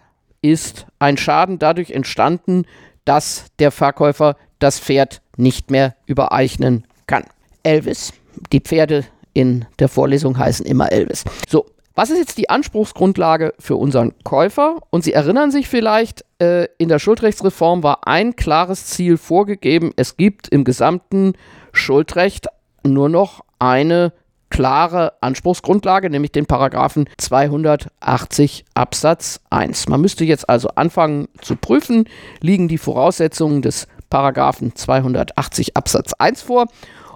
ist 0.42 0.86
ein 0.98 1.16
Schaden 1.16 1.58
dadurch 1.58 1.92
entstanden, 1.92 2.66
dass 3.04 3.46
der 3.58 3.70
Verkäufer 3.70 4.36
das 4.58 4.78
Pferd 4.78 5.22
nicht 5.36 5.70
mehr 5.70 5.96
übereignen 6.06 6.84
kann. 7.06 7.24
Elvis. 7.62 8.12
Die 8.52 8.60
Pferde 8.60 9.04
in 9.32 9.64
der 9.78 9.88
Vorlesung 9.88 10.36
heißen 10.36 10.66
immer 10.66 10.92
Elvis. 10.92 11.24
So, 11.48 11.66
was 11.94 12.10
ist 12.10 12.18
jetzt 12.18 12.38
die 12.38 12.48
Anspruchsgrundlage 12.48 13.54
für 13.58 13.76
unseren 13.76 14.14
Käufer? 14.24 14.78
Und 14.90 15.04
Sie 15.04 15.12
erinnern 15.12 15.50
sich 15.50 15.68
vielleicht, 15.68 16.24
äh, 16.42 16.66
in 16.76 16.88
der 16.88 16.98
Schuldrechtsreform 16.98 17.84
war 17.84 18.06
ein 18.08 18.34
klares 18.34 18.86
Ziel 18.86 19.16
vorgegeben. 19.16 19.92
Es 19.96 20.16
gibt 20.16 20.48
im 20.48 20.64
gesamten 20.64 21.34
Schuldrecht 21.72 22.48
nur 22.84 23.08
noch 23.08 23.44
eine 23.60 24.12
klare 24.50 25.12
Anspruchsgrundlage, 25.20 26.10
nämlich 26.10 26.32
den 26.32 26.46
Paragraphen 26.46 27.08
280 27.16 28.64
Absatz 28.74 29.40
1. 29.50 29.88
Man 29.88 30.00
müsste 30.00 30.24
jetzt 30.24 30.48
also 30.48 30.68
anfangen 30.74 31.28
zu 31.40 31.54
prüfen, 31.54 32.08
liegen 32.40 32.66
die 32.66 32.76
Voraussetzungen 32.76 33.62
des 33.62 33.86
Paragraphen 34.10 34.74
280 34.74 35.76
Absatz 35.76 36.12
1 36.14 36.42
vor 36.42 36.66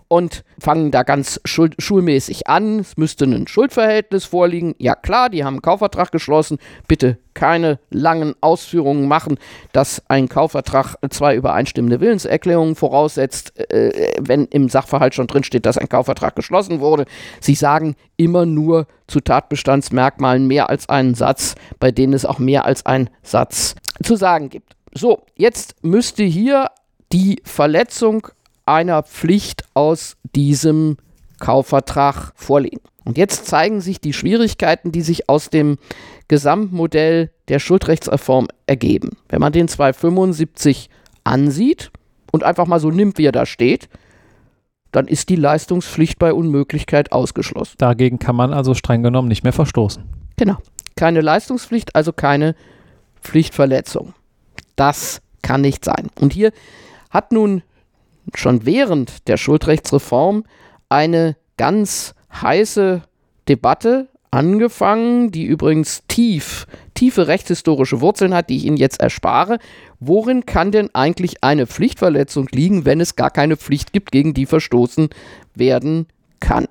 und 0.08 0.44
fangen 0.58 0.90
da 0.90 1.02
ganz 1.02 1.40
schul 1.44 1.70
schulmäßig 1.78 2.46
an. 2.46 2.80
Es 2.80 2.96
müsste 2.96 3.24
ein 3.24 3.46
Schuldverhältnis 3.46 4.24
vorliegen. 4.24 4.74
Ja 4.78 4.94
klar, 4.94 5.30
die 5.30 5.44
haben 5.44 5.54
einen 5.54 5.62
Kaufvertrag 5.62 6.12
geschlossen. 6.12 6.58
Bitte 6.86 7.18
keine 7.34 7.78
langen 7.90 8.34
Ausführungen 8.40 9.08
machen, 9.08 9.38
dass 9.72 10.02
ein 10.08 10.28
Kaufvertrag 10.28 10.96
zwei 11.10 11.36
übereinstimmende 11.36 12.00
Willenserklärungen 12.00 12.76
voraussetzt, 12.76 13.58
äh, 13.70 14.14
wenn 14.20 14.46
im 14.46 14.68
Sachverhalt 14.68 15.14
schon 15.14 15.26
drinsteht, 15.26 15.66
dass 15.66 15.78
ein 15.78 15.88
Kaufvertrag 15.88 16.34
geschlossen 16.34 16.80
wurde. 16.80 17.04
Sie 17.40 17.54
sagen 17.54 17.94
immer 18.16 18.46
nur 18.46 18.86
zu 19.06 19.20
Tatbestandsmerkmalen 19.20 20.46
mehr 20.46 20.70
als 20.70 20.88
einen 20.88 21.14
Satz, 21.14 21.54
bei 21.78 21.90
denen 21.90 22.14
es 22.14 22.24
auch 22.24 22.38
mehr 22.38 22.64
als 22.64 22.86
einen 22.86 23.10
Satz 23.22 23.74
zu 24.02 24.16
sagen 24.16 24.48
gibt. 24.48 24.74
So, 24.94 25.26
jetzt 25.36 25.74
müsste 25.82 26.24
hier 26.24 26.70
die 27.12 27.40
Verletzung 27.44 28.28
einer 28.66 29.02
Pflicht 29.02 29.64
aus 29.74 30.16
diesem 30.34 30.96
Kaufvertrag 31.38 32.32
vorliegen. 32.34 32.80
Und 33.04 33.18
jetzt 33.18 33.46
zeigen 33.46 33.80
sich 33.80 34.00
die 34.00 34.12
Schwierigkeiten, 34.12 34.90
die 34.90 35.02
sich 35.02 35.28
aus 35.28 35.48
dem 35.48 35.78
Gesamtmodell 36.28 37.30
der 37.48 37.60
Schuldrechtsreform 37.60 38.48
ergeben. 38.66 39.16
Wenn 39.28 39.40
man 39.40 39.52
den 39.52 39.68
275 39.68 40.90
ansieht 41.22 41.92
und 42.32 42.42
einfach 42.42 42.66
mal 42.66 42.80
so 42.80 42.90
nimmt, 42.90 43.18
wie 43.18 43.26
er 43.26 43.32
da 43.32 43.46
steht, 43.46 43.88
dann 44.90 45.06
ist 45.06 45.28
die 45.28 45.36
Leistungspflicht 45.36 46.18
bei 46.18 46.32
Unmöglichkeit 46.32 47.12
ausgeschlossen. 47.12 47.76
Dagegen 47.78 48.18
kann 48.18 48.34
man 48.34 48.52
also 48.52 48.74
streng 48.74 49.02
genommen 49.02 49.28
nicht 49.28 49.44
mehr 49.44 49.52
verstoßen. 49.52 50.02
Genau. 50.36 50.56
Keine 50.96 51.20
Leistungspflicht, 51.20 51.94
also 51.94 52.12
keine 52.12 52.56
Pflichtverletzung. 53.20 54.14
Das 54.74 55.20
kann 55.42 55.60
nicht 55.60 55.84
sein. 55.84 56.08
Und 56.20 56.32
hier 56.32 56.50
hat 57.10 57.30
nun 57.30 57.62
schon 58.34 58.66
während 58.66 59.28
der 59.28 59.36
Schuldrechtsreform 59.36 60.44
eine 60.88 61.36
ganz 61.56 62.14
heiße 62.32 63.02
Debatte 63.48 64.08
angefangen, 64.30 65.30
die 65.30 65.44
übrigens 65.44 66.02
tief, 66.08 66.66
tiefe 66.94 67.26
rechtshistorische 67.26 68.00
Wurzeln 68.00 68.34
hat, 68.34 68.50
die 68.50 68.56
ich 68.56 68.66
Ihnen 68.66 68.76
jetzt 68.76 69.00
erspare. 69.00 69.58
Worin 70.00 70.44
kann 70.44 70.72
denn 70.72 70.94
eigentlich 70.94 71.42
eine 71.42 71.66
Pflichtverletzung 71.66 72.48
liegen, 72.52 72.84
wenn 72.84 73.00
es 73.00 73.16
gar 73.16 73.30
keine 73.30 73.56
Pflicht 73.56 73.92
gibt, 73.92 74.12
gegen 74.12 74.34
die 74.34 74.46
verstoßen 74.46 75.08
werden 75.54 76.06
kann? 76.40 76.66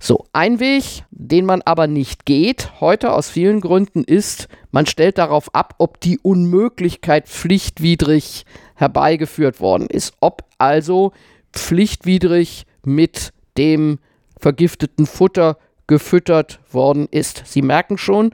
So, 0.00 0.26
ein 0.32 0.60
Weg, 0.60 1.02
den 1.10 1.44
man 1.44 1.60
aber 1.62 1.88
nicht 1.88 2.24
geht, 2.24 2.80
heute 2.80 3.12
aus 3.12 3.28
vielen 3.28 3.60
Gründen, 3.60 4.04
ist, 4.04 4.46
man 4.70 4.86
stellt 4.86 5.18
darauf 5.18 5.52
ab, 5.56 5.74
ob 5.78 6.00
die 6.00 6.20
Unmöglichkeit 6.20 7.26
pflichtwidrig 7.26 8.44
herbeigeführt 8.78 9.60
worden 9.60 9.88
ist. 9.88 10.14
Ob 10.20 10.44
also 10.56 11.12
pflichtwidrig 11.52 12.64
mit 12.84 13.32
dem 13.58 13.98
vergifteten 14.38 15.06
Futter 15.06 15.58
gefüttert 15.86 16.60
worden 16.70 17.08
ist. 17.10 17.42
Sie 17.46 17.62
merken 17.62 17.98
schon, 17.98 18.32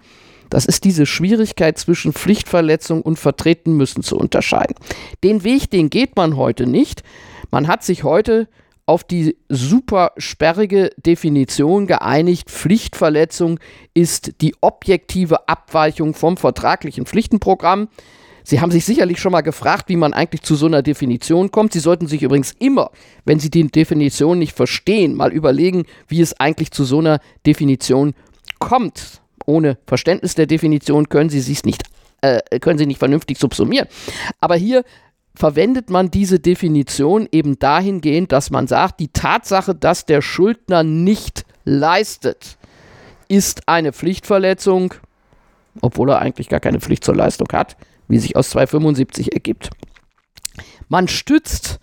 das 0.51 0.67
ist 0.67 0.85
diese 0.85 1.07
Schwierigkeit 1.07 1.79
zwischen 1.79 2.13
Pflichtverletzung 2.13 3.01
und 3.01 3.19
vertreten 3.19 3.77
müssen 3.77 4.03
zu 4.03 4.17
unterscheiden. 4.17 4.77
Den 5.23 5.45
Weg, 5.45 5.71
den 5.71 5.89
geht 5.89 6.17
man 6.17 6.37
heute 6.37 6.67
nicht. 6.67 7.03
Man 7.51 7.67
hat 7.67 7.83
sich 7.83 8.05
heute 8.05 8.49
auf 8.87 9.03
die 9.03 9.37
super 9.49 10.13
sperrige 10.19 10.91
Definition 10.99 11.87
geeinigt. 11.87 12.51
Pflichtverletzung 12.51 13.59
ist 13.95 14.43
die 14.43 14.55
objektive 14.61 15.49
Abweichung 15.49 16.13
vom 16.13 16.37
vertraglichen 16.37 17.07
Pflichtenprogramm. 17.07 17.89
Sie 18.47 18.61
haben 18.61 18.71
sich 18.71 18.85
sicherlich 18.85 19.19
schon 19.19 19.33
mal 19.33 19.41
gefragt, 19.41 19.89
wie 19.89 19.97
man 19.97 20.13
eigentlich 20.13 20.43
zu 20.43 20.55
so 20.55 20.67
einer 20.67 20.83
Definition 20.83 21.51
kommt. 21.51 21.73
Sie 21.73 21.81
sollten 21.81 22.07
sich 22.07 22.23
übrigens 22.23 22.53
immer, 22.59 22.91
wenn 23.25 23.41
Sie 23.41 23.49
die 23.49 23.67
Definition 23.67 24.39
nicht 24.39 24.55
verstehen, 24.55 25.15
mal 25.15 25.33
überlegen, 25.33 25.85
wie 26.09 26.21
es 26.21 26.39
eigentlich 26.39 26.71
zu 26.71 26.85
so 26.85 26.99
einer 26.99 27.21
Definition 27.47 28.13
kommt. 28.59 29.23
Ohne 29.47 29.79
Verständnis 29.87 30.35
der 30.35 30.47
Definition 30.47 31.09
können 31.09 31.31
Sie 31.31 31.41
sich 31.41 31.65
nicht, 31.65 31.85
äh, 32.21 32.59
können 32.61 32.79
Sie 32.79 32.87
nicht 32.87 32.99
vernünftig 32.99 33.39
subsumieren. 33.39 33.89
Aber 34.41 34.57
hier 34.57 34.85
verwendet 35.35 35.89
man 35.89 36.11
diese 36.11 36.39
Definition 36.39 37.27
eben 37.33 37.59
dahingehend, 37.59 38.31
dass 38.31 38.51
man 38.51 38.67
sagt, 38.67 39.01
die 39.01 39.09
Tatsache, 39.09 39.75
dass 39.75 40.05
der 40.05 40.21
Schuldner 40.21 40.83
nicht 40.85 41.47
leistet, 41.65 42.59
ist 43.27 43.69
eine 43.69 43.95
Pflichtverletzung, 43.95 44.93
obwohl 45.81 46.11
er 46.11 46.19
eigentlich 46.19 46.51
gar 46.51 46.61
keine 46.61 46.81
Pflicht 46.81 47.05
zur 47.05 47.17
Leistung 47.17 47.49
hat 47.53 47.75
wie 48.09 48.19
sich 48.19 48.37
aus 48.37 48.51
275 48.51 49.33
ergibt. 49.33 49.71
Man 50.89 51.09
stützt 51.09 51.79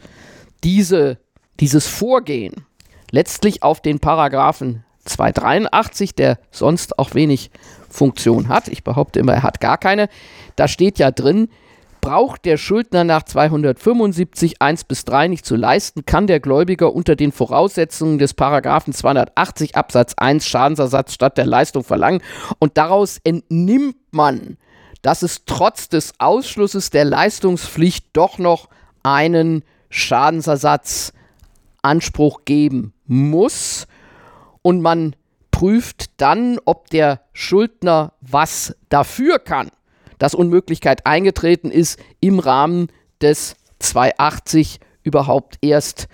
diese, 0.63 1.17
dieses 1.60 1.88
Vorgehen 1.88 2.65
letztlich 3.12 3.63
auf 3.63 3.81
den 3.81 3.99
Paragraphen 3.99 4.84
283, 5.05 6.15
der 6.15 6.38
sonst 6.51 6.99
auch 6.99 7.13
wenig 7.13 7.51
Funktion 7.89 8.47
hat. 8.47 8.67
Ich 8.67 8.84
behaupte 8.84 9.19
immer, 9.19 9.34
er 9.34 9.43
hat 9.43 9.60
gar 9.60 9.77
keine. 9.77 10.07
Da 10.55 10.67
steht 10.67 10.99
ja 10.99 11.12
drin, 11.12 11.49
braucht 12.01 12.45
der 12.45 12.57
Schuldner 12.57 13.03
nach 13.03 13.23
275 13.23 14.62
1 14.62 14.84
bis 14.86 15.05
3 15.05 15.27
nicht 15.27 15.45
zu 15.45 15.55
leisten, 15.55 16.05
kann 16.05 16.27
der 16.27 16.39
Gläubiger 16.39 16.93
unter 16.93 17.15
den 17.15 17.31
Voraussetzungen 17.31 18.17
des 18.17 18.34
Paragraphen 18.34 18.91
280 18.91 19.75
Absatz 19.75 20.15
1 20.17 20.45
Schadensersatz 20.45 21.13
statt 21.13 21.38
der 21.38 21.45
Leistung 21.45 21.84
verlangen 21.84 22.21
und 22.60 22.77
daraus 22.77 23.19
entnimmt 23.23 23.95
man 24.12 24.57
dass 25.01 25.23
es 25.23 25.45
trotz 25.45 25.89
des 25.89 26.13
Ausschlusses 26.19 26.89
der 26.89 27.03
Leistungspflicht 27.05 28.07
doch 28.13 28.37
noch 28.37 28.69
einen 29.03 29.63
Schadensersatzanspruch 29.89 32.45
geben 32.45 32.93
muss. 33.05 33.87
Und 34.61 34.81
man 34.81 35.15
prüft 35.49 36.21
dann, 36.21 36.59
ob 36.65 36.89
der 36.89 37.21
Schuldner 37.33 38.13
was 38.21 38.75
dafür 38.89 39.39
kann, 39.39 39.71
dass 40.19 40.35
Unmöglichkeit 40.35 41.05
eingetreten 41.05 41.71
ist, 41.71 41.99
im 42.19 42.39
Rahmen 42.39 42.89
des 43.21 43.55
280 43.79 44.79
überhaupt 45.03 45.57
erst 45.61 46.07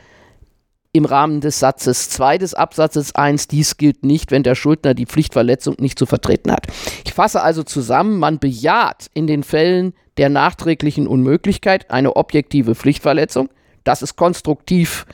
im 0.97 1.05
Rahmen 1.05 1.41
des 1.41 1.59
Satzes 1.59 2.09
2 2.09 2.37
des 2.39 2.53
Absatzes 2.53 3.15
1. 3.15 3.47
Dies 3.47 3.77
gilt 3.77 4.03
nicht, 4.03 4.31
wenn 4.31 4.43
der 4.43 4.55
Schuldner 4.55 4.93
die 4.93 5.05
Pflichtverletzung 5.05 5.75
nicht 5.79 5.97
zu 5.97 6.05
vertreten 6.05 6.51
hat. 6.51 6.67
Ich 7.05 7.13
fasse 7.13 7.41
also 7.41 7.63
zusammen, 7.63 8.19
man 8.19 8.39
bejaht 8.39 9.07
in 9.13 9.27
den 9.27 9.43
Fällen 9.43 9.93
der 10.17 10.29
nachträglichen 10.29 11.07
Unmöglichkeit 11.07 11.91
eine 11.91 12.15
objektive 12.15 12.75
Pflichtverletzung. 12.75 13.49
Das 13.83 14.01
ist 14.01 14.15
konstruktiv 14.15 15.05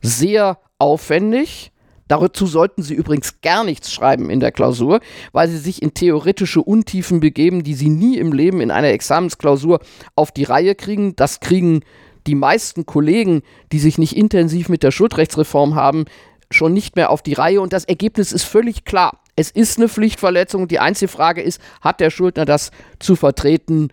sehr 0.00 0.58
aufwendig. 0.78 1.72
Dazu 2.08 2.46
sollten 2.46 2.82
Sie 2.82 2.94
übrigens 2.94 3.42
gar 3.42 3.64
nichts 3.64 3.92
schreiben 3.92 4.30
in 4.30 4.40
der 4.40 4.50
Klausur, 4.50 5.00
weil 5.32 5.48
Sie 5.48 5.58
sich 5.58 5.82
in 5.82 5.92
theoretische 5.92 6.62
Untiefen 6.62 7.20
begeben, 7.20 7.62
die 7.62 7.74
Sie 7.74 7.90
nie 7.90 8.16
im 8.16 8.32
Leben 8.32 8.62
in 8.62 8.70
einer 8.70 8.88
Examensklausur 8.88 9.80
auf 10.16 10.32
die 10.32 10.44
Reihe 10.44 10.74
kriegen. 10.74 11.14
Das 11.16 11.40
kriegen 11.40 11.82
die 12.28 12.34
meisten 12.34 12.86
Kollegen, 12.86 13.42
die 13.72 13.78
sich 13.78 13.98
nicht 13.98 14.14
intensiv 14.16 14.68
mit 14.68 14.82
der 14.82 14.90
Schuldrechtsreform 14.90 15.74
haben, 15.74 16.04
schon 16.50 16.74
nicht 16.74 16.94
mehr 16.94 17.10
auf 17.10 17.22
die 17.22 17.32
Reihe. 17.32 17.60
Und 17.60 17.72
das 17.72 17.84
Ergebnis 17.84 18.32
ist 18.32 18.44
völlig 18.44 18.84
klar. 18.84 19.18
Es 19.34 19.50
ist 19.50 19.78
eine 19.78 19.88
Pflichtverletzung. 19.88 20.68
Die 20.68 20.78
einzige 20.78 21.08
Frage 21.08 21.40
ist, 21.40 21.60
hat 21.80 22.00
der 22.00 22.10
Schuldner 22.10 22.44
das 22.44 22.70
zu 22.98 23.16
vertreten 23.16 23.88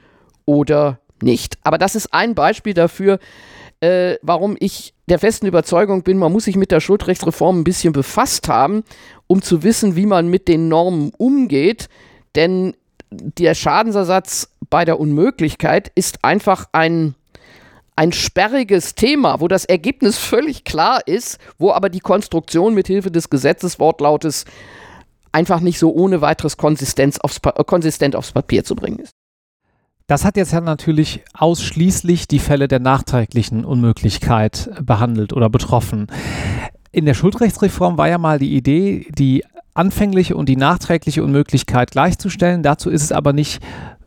oder 0.45 1.00
nicht? 1.21 1.58
Aber 1.63 1.78
das 1.78 1.95
ist 1.95 2.13
ein 2.13 2.36
Beispiel 2.36 2.74
dafür, 2.74 3.19
äh, 3.80 4.15
warum 4.21 4.58
ich 4.60 4.93
der 5.08 5.19
festen 5.19 5.45
Überzeugung 5.45 6.04
bin, 6.04 6.17
man 6.17 6.32
muss 6.32 6.45
sich 6.45 6.58
mit 6.58 6.71
der 6.71 6.82
Schuldrechtsreform 6.82 7.60
ein 7.60 7.63
bisschen 7.63 7.93
befasst 7.93 8.50
haben, 8.50 8.84
um 9.28 9.41
zu 9.41 9.63
wissen, 9.63 9.95
wie 9.95 10.06
man 10.06 10.28
mit 10.28 10.48
den 10.48 10.67
Normen 10.67 11.12
umgeht. 11.17 11.88
Denn 12.36 12.76
der 13.12 13.54
Schadensersatz 13.54 14.50
bei 14.69 14.84
der 14.84 15.00
Unmöglichkeit 15.00 15.91
ist 15.95 16.26
einfach 16.26 16.65
ein 16.74 17.15
ein 17.95 18.12
sperriges 18.12 18.95
Thema, 18.95 19.39
wo 19.39 19.47
das 19.47 19.65
Ergebnis 19.65 20.17
völlig 20.17 20.63
klar 20.63 21.01
ist, 21.08 21.39
wo 21.58 21.71
aber 21.71 21.89
die 21.89 21.99
Konstruktion 21.99 22.73
mit 22.73 22.88
Hilfe 22.88 23.12
des 23.12 23.29
Gesetzeswortlautes 23.29 24.45
einfach 25.31 25.60
nicht 25.60 25.79
so 25.79 25.93
ohne 25.93 26.21
weiteres 26.21 26.58
Konsistenz 26.58 27.19
aufs 27.19 27.41
konsistent 27.65 28.15
aufs 28.15 28.31
Papier 28.31 28.63
zu 28.63 28.75
bringen 28.75 28.99
ist. 28.99 29.12
Das 30.08 30.23
hat 30.23 30.38
jetzt 30.38 30.53
ja 30.53 30.62
natürlich 30.62 31.23
ausschließlich 31.34 32.27
die 32.27 32.39
Fälle 32.39 32.67
der 32.67 32.79
nachträglichen 32.79 33.65
Unmöglichkeit 33.65 34.69
behandelt 34.81 35.34
oder 35.34 35.49
betroffen. 35.49 36.08
In 36.91 37.05
der 37.05 37.15
Schuldrechtsreform 37.15 37.97
war 37.97 38.08
ja 38.08 38.17
mal 38.17 38.38
die 38.38 38.55
Idee, 38.55 39.08
die 39.10 39.43
anfängliche 39.73 40.36
und 40.36 40.47
die 40.47 40.58
nachträgliche 40.58 41.23
Unmöglichkeit 41.23 41.91
gleichzustellen. 41.91 42.62
Dazu 42.62 42.89
ist 42.89 43.03
es 43.03 43.12
aber 43.12 43.34
nicht 43.34 43.62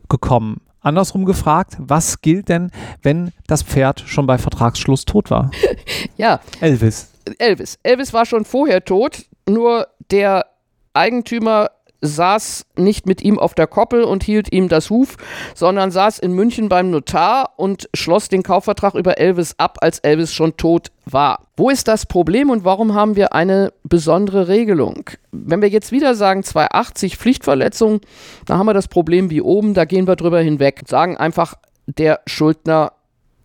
gekommen. 0.07 0.61
Andersrum 0.81 1.25
gefragt, 1.25 1.75
was 1.79 2.21
gilt 2.21 2.49
denn, 2.49 2.71
wenn 3.01 3.31
das 3.47 3.63
Pferd 3.63 4.01
schon 4.05 4.27
bei 4.27 4.37
Vertragsschluss 4.37 5.05
tot 5.05 5.29
war? 5.29 5.51
ja. 6.17 6.39
Elvis. 6.61 7.11
Elvis. 7.37 7.77
Elvis 7.83 8.13
war 8.13 8.25
schon 8.25 8.45
vorher 8.45 8.83
tot, 8.83 9.25
nur 9.47 9.87
der 10.11 10.45
Eigentümer 10.93 11.69
saß 12.01 12.65
nicht 12.75 13.05
mit 13.05 13.21
ihm 13.21 13.37
auf 13.39 13.53
der 13.53 13.67
Koppel 13.67 14.03
und 14.03 14.23
hielt 14.23 14.51
ihm 14.51 14.69
das 14.69 14.89
Huf, 14.89 15.17
sondern 15.55 15.91
saß 15.91 16.19
in 16.19 16.33
München 16.33 16.69
beim 16.69 16.91
Notar 16.91 17.53
und 17.57 17.89
schloss 17.93 18.29
den 18.29 18.43
Kaufvertrag 18.43 18.95
über 18.95 19.17
Elvis 19.17 19.55
ab, 19.57 19.77
als 19.81 19.99
Elvis 19.99 20.33
schon 20.33 20.57
tot 20.57 20.91
war. 21.05 21.47
Wo 21.57 21.69
ist 21.69 21.87
das 21.87 22.05
Problem 22.05 22.49
und 22.49 22.63
warum 22.63 22.93
haben 22.93 23.15
wir 23.15 23.33
eine 23.33 23.73
besondere 23.83 24.47
Regelung? 24.47 25.09
Wenn 25.31 25.61
wir 25.61 25.69
jetzt 25.69 25.91
wieder 25.91 26.15
sagen 26.15 26.43
280 26.43 27.17
Pflichtverletzung, 27.17 28.01
dann 28.45 28.57
haben 28.57 28.67
wir 28.67 28.73
das 28.73 28.87
Problem 28.87 29.29
wie 29.29 29.41
oben, 29.41 29.73
da 29.73 29.85
gehen 29.85 30.07
wir 30.07 30.15
drüber 30.15 30.39
hinweg. 30.39 30.83
Sagen 30.87 31.17
einfach, 31.17 31.55
der 31.85 32.21
Schuldner 32.27 32.93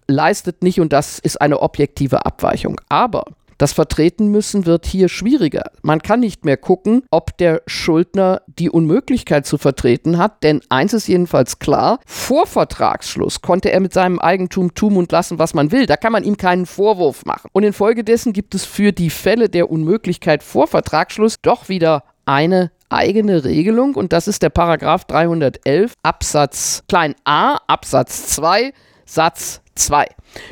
leistet 0.06 0.62
nicht 0.62 0.80
und 0.80 0.92
das 0.92 1.18
ist 1.18 1.40
eine 1.40 1.60
objektive 1.60 2.26
Abweichung. 2.26 2.80
Aber 2.88 3.24
Das 3.58 3.72
Vertreten 3.72 4.28
müssen 4.28 4.66
wird 4.66 4.86
hier 4.86 5.08
schwieriger. 5.08 5.70
Man 5.82 6.02
kann 6.02 6.20
nicht 6.20 6.44
mehr 6.44 6.56
gucken, 6.56 7.02
ob 7.10 7.36
der 7.38 7.62
Schuldner 7.66 8.42
die 8.46 8.70
Unmöglichkeit 8.70 9.46
zu 9.46 9.58
vertreten 9.58 10.18
hat, 10.18 10.42
denn 10.42 10.60
eins 10.68 10.92
ist 10.92 11.08
jedenfalls 11.08 11.58
klar, 11.58 11.98
vor 12.06 12.46
Vertragsschluss 12.46 13.42
konnte 13.42 13.70
er 13.70 13.80
mit 13.80 13.92
seinem 13.92 14.18
Eigentum 14.18 14.74
tun 14.74 14.96
und 14.96 15.12
lassen, 15.12 15.38
was 15.38 15.54
man 15.54 15.72
will. 15.72 15.86
Da 15.86 15.96
kann 15.96 16.12
man 16.12 16.24
ihm 16.24 16.36
keinen 16.36 16.66
Vorwurf 16.66 17.24
machen. 17.24 17.48
Und 17.52 17.62
infolgedessen 17.64 18.32
gibt 18.32 18.54
es 18.54 18.64
für 18.64 18.92
die 18.92 19.10
Fälle 19.10 19.48
der 19.48 19.70
Unmöglichkeit 19.70 20.42
vor 20.42 20.66
Vertragsschluss 20.66 21.36
doch 21.42 21.68
wieder 21.68 22.04
eine 22.26 22.70
eigene 22.88 23.44
Regelung 23.44 23.94
und 23.94 24.12
das 24.12 24.28
ist 24.28 24.42
der 24.42 24.50
Paragraph 24.50 25.04
311 25.06 25.94
Absatz 26.02 26.84
klein 26.88 27.14
a 27.24 27.56
Absatz 27.66 28.28
2 28.28 28.72
Satz 29.04 29.60
2. 29.74 30.06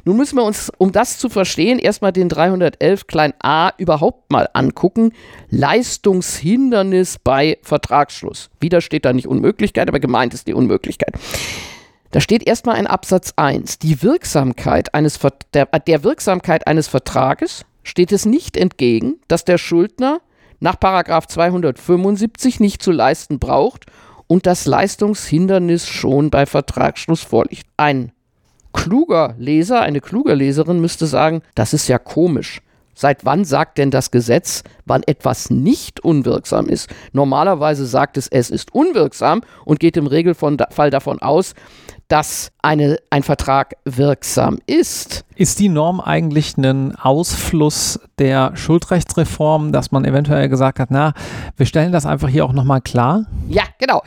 Nun 0.05 0.17
müssen 0.17 0.37
wir 0.37 0.45
uns, 0.45 0.71
um 0.79 0.93
das 0.93 1.19
zu 1.19 1.29
verstehen, 1.29 1.79
erstmal 1.79 2.13
den 2.13 2.29
311 2.29 3.07
klein 3.07 3.35
a 3.43 3.73
überhaupt 3.79 4.31
mal 4.31 4.49
angucken. 4.53 5.13
Leistungshindernis 5.51 7.19
bei 7.19 7.59
Vertragsschluss. 7.63 8.51
Wieder 8.61 8.81
steht 8.81 9.05
da 9.05 9.13
nicht 9.13 9.27
Unmöglichkeit, 9.27 9.89
aber 9.89 10.01
gemeint 10.01 10.35
ist 10.35 10.47
die 10.47 10.55
Unmöglichkeit. 10.55 11.15
Da 12.13 12.21
steht 12.21 12.47
erstmal 12.47 12.79
in 12.79 12.87
Absatz 12.87 13.33
1, 13.37 13.79
die 13.79 14.03
Wirksamkeit 14.03 14.95
eines, 14.95 15.19
der, 15.55 15.67
der 15.67 16.05
Wirksamkeit 16.05 16.67
eines 16.67 16.87
Vertrages 16.87 17.65
steht 17.83 18.13
es 18.13 18.27
nicht 18.27 18.57
entgegen, 18.57 19.15
dass 19.29 19.47
der 19.47 19.57
Schuldner 19.57 20.21
nach 20.61 20.77
275 20.77 22.61
nicht 22.61 22.83
zu 22.83 22.93
leisten 22.93 23.39
braucht 23.39 23.87
und 24.27 24.47
das 24.47 24.67
Leistungshindernis 24.67 25.89
schon 25.89 26.31
bei 26.31 26.47
Vertragsschluss 26.47 27.23
vorliegt. 27.23 27.67
Ein 27.77 28.13
kluger 28.73 29.35
Leser, 29.39 29.81
eine 29.83 30.01
kluge 30.01 30.35
Leserin 30.35 30.81
müsste 30.81 31.07
sagen, 31.07 31.43
das 31.55 31.73
ist 31.73 31.89
ja 31.89 31.99
komisch. 31.99 32.61
Seit 32.95 33.25
wann 33.25 33.45
sagt 33.45 33.79
denn 33.79 33.91
das 33.91 34.11
Gesetz, 34.11 34.63
wann 34.85 35.03
etwas 35.05 35.51
nicht 35.51 36.01
unwirksam 36.01 36.69
ist? 36.69 36.91
Normalerweise 37.13 37.87
sagt 37.87 38.19
es, 38.19 38.29
es 38.29 38.51
ist 38.51 38.75
unwirksam 38.75 39.41
und 39.65 39.81
geht 39.81 39.97
im 39.97 40.07
Regelfall 40.07 40.91
davon 40.91 41.21
aus, 41.23 41.55
dass 42.09 42.53
eine, 42.61 42.99
ein 43.09 43.23
Vertrag 43.23 43.75
wirksam 43.87 44.59
ist. 44.67 45.25
Ist 45.35 45.59
die 45.61 45.71
Norm 45.71 46.01
eigentlich 46.01 46.59
ein 46.59 46.95
Ausfluss 46.95 47.99
der 48.19 48.55
Schuldrechtsreform, 48.55 49.73
dass 49.73 49.93
man 49.93 50.05
eventuell 50.05 50.51
gesagt 50.51 50.79
hat, 50.79 50.91
na, 50.91 51.15
wir 51.57 51.65
stellen 51.65 51.93
das 51.93 52.05
einfach 52.05 52.29
hier 52.29 52.45
auch 52.45 52.53
nochmal 52.53 52.83
klar? 52.83 53.25
Ja, 53.49 53.63
genau. 53.79 54.03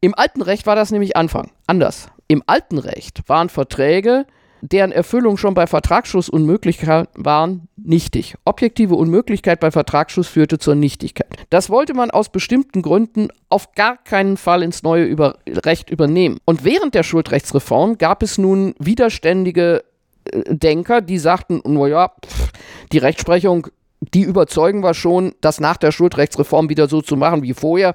Im 0.00 0.14
alten 0.14 0.40
Recht 0.40 0.66
war 0.66 0.76
das 0.76 0.90
nämlich 0.90 1.16
Anfang 1.16 1.50
anders. 1.66 2.08
Im 2.28 2.42
alten 2.46 2.78
Recht 2.78 3.28
waren 3.28 3.48
Verträge, 3.48 4.26
deren 4.60 4.92
Erfüllung 4.92 5.36
schon 5.36 5.54
bei 5.54 5.66
Vertragsschluss 5.66 6.28
unmöglich 6.28 6.86
waren, 6.86 7.68
nichtig. 7.76 8.36
Objektive 8.44 8.94
Unmöglichkeit 8.94 9.60
bei 9.60 9.70
Vertragsschluss 9.70 10.28
führte 10.28 10.58
zur 10.58 10.74
Nichtigkeit. 10.74 11.46
Das 11.50 11.70
wollte 11.70 11.94
man 11.94 12.10
aus 12.10 12.30
bestimmten 12.30 12.82
Gründen 12.82 13.28
auf 13.48 13.72
gar 13.74 13.96
keinen 13.96 14.36
Fall 14.36 14.62
ins 14.62 14.82
neue 14.82 15.04
Über 15.04 15.38
Recht 15.46 15.90
übernehmen. 15.90 16.38
Und 16.44 16.64
während 16.64 16.94
der 16.94 17.02
Schuldrechtsreform 17.02 17.98
gab 17.98 18.22
es 18.22 18.38
nun 18.38 18.74
widerständige 18.78 19.84
äh, 20.24 20.42
Denker, 20.48 21.00
die 21.00 21.18
sagten, 21.18 21.60
naja, 21.64 22.12
die 22.92 22.98
Rechtsprechung 22.98 23.68
die 24.14 24.22
überzeugen 24.22 24.82
wir 24.82 24.94
schon, 24.94 25.34
das 25.40 25.60
nach 25.60 25.76
der 25.76 25.92
Schuldrechtsreform 25.92 26.68
wieder 26.68 26.88
so 26.88 27.02
zu 27.02 27.16
machen 27.16 27.42
wie 27.42 27.54
vorher. 27.54 27.94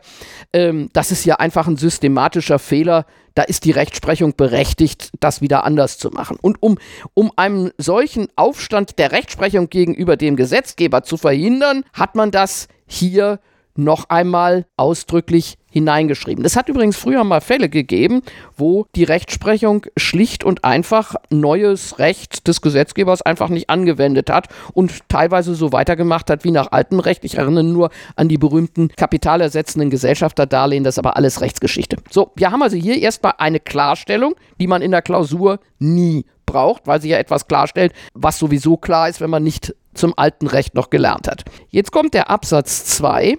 Ähm, 0.53 0.89
das 0.93 1.11
ist 1.11 1.25
ja 1.25 1.35
einfach 1.35 1.67
ein 1.67 1.77
systematischer 1.77 2.59
Fehler. 2.59 3.05
Da 3.33 3.43
ist 3.43 3.65
die 3.65 3.71
Rechtsprechung 3.71 4.35
berechtigt, 4.35 5.11
das 5.19 5.41
wieder 5.41 5.63
anders 5.63 5.97
zu 5.97 6.09
machen. 6.09 6.37
Und 6.41 6.61
um, 6.61 6.77
um 7.13 7.31
einen 7.35 7.71
solchen 7.77 8.27
Aufstand 8.35 8.99
der 8.99 9.11
Rechtsprechung 9.11 9.69
gegenüber 9.69 10.17
dem 10.17 10.35
Gesetzgeber 10.35 11.03
zu 11.03 11.17
verhindern, 11.17 11.83
hat 11.93 12.15
man 12.15 12.31
das 12.31 12.67
hier 12.85 13.39
noch 13.75 14.09
einmal 14.09 14.65
ausdrücklich 14.75 15.57
hineingeschrieben. 15.71 16.45
Es 16.45 16.55
hat 16.55 16.69
übrigens 16.69 16.97
früher 16.97 17.23
mal 17.23 17.41
Fälle 17.41 17.69
gegeben, 17.69 18.21
wo 18.55 18.85
die 18.95 19.03
Rechtsprechung 19.03 19.87
schlicht 19.97 20.43
und 20.43 20.63
einfach 20.63 21.15
neues 21.29 21.97
Recht 21.97 22.47
des 22.47 22.61
Gesetzgebers 22.61 23.21
einfach 23.21 23.49
nicht 23.49 23.69
angewendet 23.69 24.29
hat 24.29 24.49
und 24.73 25.09
teilweise 25.09 25.55
so 25.55 25.71
weitergemacht 25.71 26.29
hat 26.29 26.43
wie 26.43 26.51
nach 26.51 26.71
altem 26.71 26.99
Recht. 26.99 27.25
Ich 27.25 27.37
erinnere 27.37 27.63
nur 27.63 27.89
an 28.15 28.27
die 28.27 28.37
berühmten 28.37 28.89
kapitalersetzenden 28.89 29.89
Gesellschafterdarlehen, 29.89 30.83
das 30.83 30.95
ist 30.95 30.99
aber 30.99 31.15
alles 31.17 31.41
Rechtsgeschichte. 31.41 31.97
So, 32.11 32.31
wir 32.35 32.51
haben 32.51 32.61
also 32.61 32.77
hier 32.77 32.99
erstmal 32.99 33.33
eine 33.37 33.59
Klarstellung, 33.59 34.35
die 34.59 34.67
man 34.67 34.81
in 34.81 34.91
der 34.91 35.01
Klausur 35.01 35.59
nie 35.79 36.25
braucht, 36.45 36.85
weil 36.85 37.01
sie 37.01 37.09
ja 37.09 37.17
etwas 37.17 37.47
klarstellt, 37.47 37.93
was 38.13 38.37
sowieso 38.37 38.77
klar 38.77 39.07
ist, 39.07 39.21
wenn 39.21 39.29
man 39.29 39.43
nicht 39.43 39.73
zum 39.93 40.13
alten 40.17 40.47
Recht 40.47 40.75
noch 40.75 40.89
gelernt 40.89 41.27
hat. 41.27 41.43
Jetzt 41.69 41.91
kommt 41.91 42.13
der 42.13 42.29
Absatz 42.29 42.85
2 42.85 43.37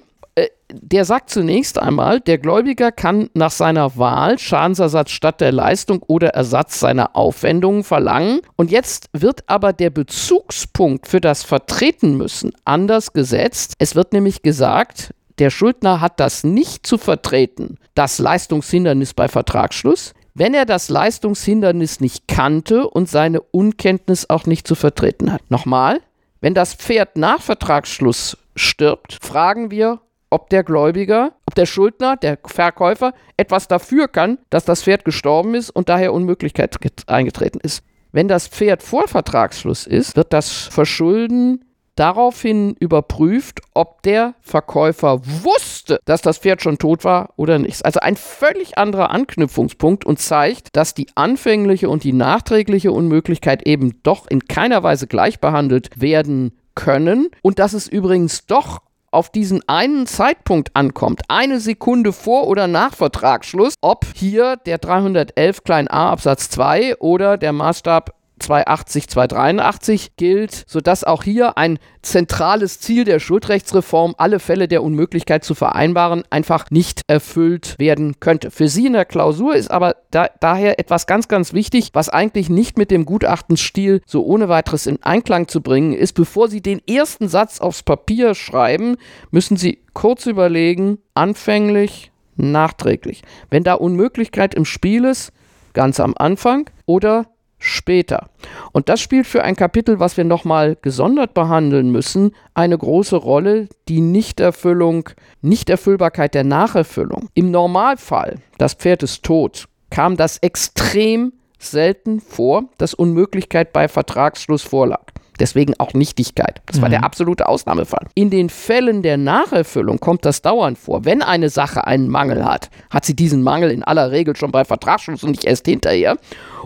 der 0.73 1.05
sagt 1.05 1.31
zunächst 1.31 1.79
einmal, 1.79 2.21
der 2.21 2.39
Gläubiger 2.39 2.93
kann 2.93 3.29
nach 3.35 3.51
seiner 3.51 3.97
Wahl 3.97 4.39
Schadensersatz 4.39 5.11
statt 5.11 5.41
der 5.41 5.53
Leistung 5.53 6.03
oder 6.07 6.29
Ersatz 6.29 6.81
seiner 6.81 7.15
Aufwendungen 7.15 7.85
verlangen. 7.85 8.41
Und 8.57 8.71
jetzt 8.71 9.09
wird 9.13 9.45
aber 9.49 9.73
der 9.73 9.91
Bezugspunkt 9.91 11.07
für 11.07 11.21
das 11.21 11.43
Vertreten 11.43 12.17
müssen 12.17 12.53
anders 12.65 13.13
gesetzt. 13.13 13.75
Es 13.79 13.95
wird 13.95 14.13
nämlich 14.13 14.43
gesagt, 14.43 15.15
der 15.39 15.51
Schuldner 15.51 16.01
hat 16.01 16.21
das 16.21 16.45
nicht 16.45 16.87
zu 16.87 16.99
vertreten, 16.99 17.79
das 17.95 18.19
Leistungshindernis 18.19 19.15
bei 19.15 19.29
Vertragsschluss, 19.29 20.15
wenn 20.35 20.55
er 20.55 20.65
das 20.65 20.89
Leistungshindernis 20.89 22.01
nicht 22.01 22.29
kannte 22.29 22.89
und 22.89 23.09
seine 23.09 23.41
Unkenntnis 23.41 24.31
auch 24.31 24.47
nicht 24.47 24.67
zu 24.67 24.75
vertreten 24.75 25.33
hat. 25.33 25.51
Nochmal, 25.51 26.01
wenn 26.41 26.55
das 26.55 26.75
Pferd 26.75 27.17
nach 27.17 27.43
Vertragsschluss 27.43 28.39
stirbt, 28.57 29.19
fragen 29.21 29.71
wir, 29.71 30.01
ob 30.33 30.51
der 30.51 30.65
Gläubiger, 30.65 31.33
ob 31.47 31.55
der 31.55 31.67
Schuldner, 31.67 32.17
der 32.17 32.39
Verkäufer 32.45 33.13
etwas 33.37 33.69
dafür 33.69 34.09
kann, 34.09 34.39
dass 34.51 34.65
das 34.65 34.83
Pferd 34.83 35.05
gestorben 35.05 35.55
ist 35.55 35.71
und 35.71 35.89
daher 35.89 36.13
Unmöglichkeit 36.13 36.77
eingetreten 37.07 37.61
ist. 37.63 37.85
Wenn 38.13 38.29
das 38.29 38.49
Pferd 38.49 38.83
vor 38.83 39.09
Vertragsschluss 39.09 39.87
ist, 39.87 40.17
wird 40.17 40.33
das 40.33 40.51
Verschulden 40.51 41.65
daraufhin 41.95 42.75
überprüft, 42.81 43.61
ob 43.75 44.03
der 44.03 44.35
Verkäufer 44.41 45.21
wusste, 45.25 45.99
dass 46.05 46.23
das 46.23 46.39
Pferd 46.39 46.63
schon 46.63 46.79
tot 46.79 47.05
war 47.05 47.31
oder 47.37 47.59
nicht. 47.59 47.85
Also 47.85 48.01
ein 48.01 48.17
völlig 48.17 48.79
anderer 48.79 49.11
Anknüpfungspunkt 49.11 50.05
und 50.05 50.19
zeigt, 50.19 50.75
dass 50.75 50.95
die 50.95 51.09
anfängliche 51.15 51.89
und 51.89 52.05
die 52.05 52.15
nachträgliche 52.15 52.93
Unmöglichkeit 52.93 53.67
eben 53.67 54.03
doch 54.03 54.27
in 54.27 54.47
keiner 54.47 54.83
Weise 54.83 55.07
gleich 55.07 55.41
behandelt 55.41 56.01
werden 56.01 56.53
können 56.75 57.29
und 57.43 57.59
dass 57.59 57.75
es 57.75 57.89
übrigens 57.89 58.47
doch 58.47 58.81
auf 59.13 59.31
diesen 59.31 59.67
einen 59.69 60.07
Zeitpunkt 60.07 60.75
ankommt, 60.75 61.23
eine 61.29 61.61
Sekunde 61.61 62.13
vor 62.13 62.49
oder 62.49 62.67
nach 62.67 62.95
Vertragsschluss, 62.95 63.75
ob 63.81 64.07
hier 64.15 64.57
der 64.57 64.79
311 64.79 65.63
klein 65.63 65.89
a 65.89 66.11
Absatz 66.11 66.51
2 66.51 66.97
oder 66.97 67.39
der 67.39 67.53
Maßstab 67.53 68.15
280, 68.43 69.09
283 69.09 70.17
gilt, 70.17 70.65
sodass 70.67 71.05
auch 71.05 71.23
hier 71.23 71.57
ein 71.57 71.79
zentrales 72.03 72.81
Ziel 72.81 73.05
der 73.05 73.21
Schuldrechtsreform, 73.21 74.15
alle 74.19 74.41
Fälle 74.41 74.69
der 74.69 74.83
Unmöglichkeit 74.83 75.45
zu 75.45 75.55
vereinbaren, 75.55 76.25
einfach 76.31 76.71
nicht 76.71 77.03
erfüllt 77.07 77.79
werden 77.79 78.21
könnte. 78.21 78.51
Für 78.51 78.69
Sie 78.69 78.87
in 78.87 78.93
der 78.93 79.05
Klausur 79.05 79.55
ist 79.55 79.71
aber 79.71 79.97
da, 80.11 80.29
daher 80.41 80.79
etwas 80.79 81.07
ganz, 81.07 81.29
ganz 81.29 81.53
wichtig, 81.53 81.91
was 81.93 82.09
eigentlich 82.09 82.51
nicht 82.51 82.77
mit 82.77 82.91
dem 82.91 83.07
Gutachtenstil 83.07 84.03
so 84.07 84.25
ohne 84.25 84.49
weiteres 84.49 84.87
in 84.87 85.03
Einklang 85.03 85.49
zu 85.49 85.61
bringen 85.61 85.93
ist. 85.93 86.13
Bevor 86.13 86.49
Sie 86.49 86.61
den 86.61 86.81
ersten 86.87 87.29
Satz 87.29 87.61
aufs 87.61 87.83
Papier 87.83 88.35
schreiben, 88.35 88.97
müssen 89.31 89.57
Sie 89.57 89.79
kurz 89.95 90.27
überlegen, 90.27 90.99
anfänglich, 91.15 92.11
nachträglich. 92.37 93.23
Wenn 93.51 93.65
da 93.65 93.75
Unmöglichkeit 93.75 94.55
im 94.55 94.65
Spiel 94.65 95.05
ist, 95.05 95.33
ganz 95.73 96.01
am 96.01 96.15
Anfang 96.17 96.69
oder 96.87 97.27
später. 97.63 98.29
Und 98.73 98.89
das 98.89 99.01
spielt 99.01 99.27
für 99.27 99.45
ein 99.45 99.57
Kapitel, 99.57 100.01
was 100.01 100.17
wir 100.17 100.25
nochmal 100.25 100.77
gesondert 100.83 101.33
behandeln 101.33 101.91
müssen, 101.91 102.33
eine 102.55 102.77
große 102.77 103.17
Rolle, 103.17 103.69
die 103.89 104.01
Nichterfüllung, 104.01 105.09
Nichterfüllbarkeit 105.41 106.35
der 106.35 106.45
Nacherfüllung. 106.45 107.29
Im 107.35 107.51
Normalfall, 107.51 108.37
das 108.59 108.75
Pferd 108.75 109.03
ist 109.03 109.23
tot, 109.23 109.67
kam 109.91 110.17
das 110.17 110.39
extrem 110.39 111.33
selten 111.59 112.21
vor, 112.21 112.65
dass 112.79 112.95
Unmöglichkeit 112.95 113.73
bei 113.73 113.89
Vertragsschluss 113.89 114.63
vorlag. 114.63 115.13
Deswegen 115.41 115.75
auch 115.79 115.95
Nichtigkeit. 115.95 116.61
Das 116.67 116.81
war 116.83 116.89
der 116.89 117.01
mhm. 117.01 117.05
absolute 117.05 117.49
Ausnahmefall. 117.49 118.07
In 118.15 118.31
den 118.31 118.51
Fällen 118.51 119.03
der 119.03 119.17
Nacherfüllung 119.17 119.99
kommt 119.99 120.25
das 120.25 120.43
dauernd 120.43 120.79
vor. 120.79 121.05
Wenn 121.05 121.23
eine 121.23 121.49
Sache 121.49 121.87
einen 121.87 122.09
Mangel 122.09 122.45
hat, 122.45 122.71
hat 122.91 123.05
sie 123.05 123.17
diesen 123.17 123.43
Mangel 123.43 123.71
in 123.71 123.83
aller 123.83 124.11
Regel 124.11 124.37
schon 124.37 124.53
bei 124.53 124.65
Vertragsschluss 124.65 125.25
und 125.25 125.31
nicht 125.31 125.45
erst 125.45 125.67
hinterher. 125.67 126.17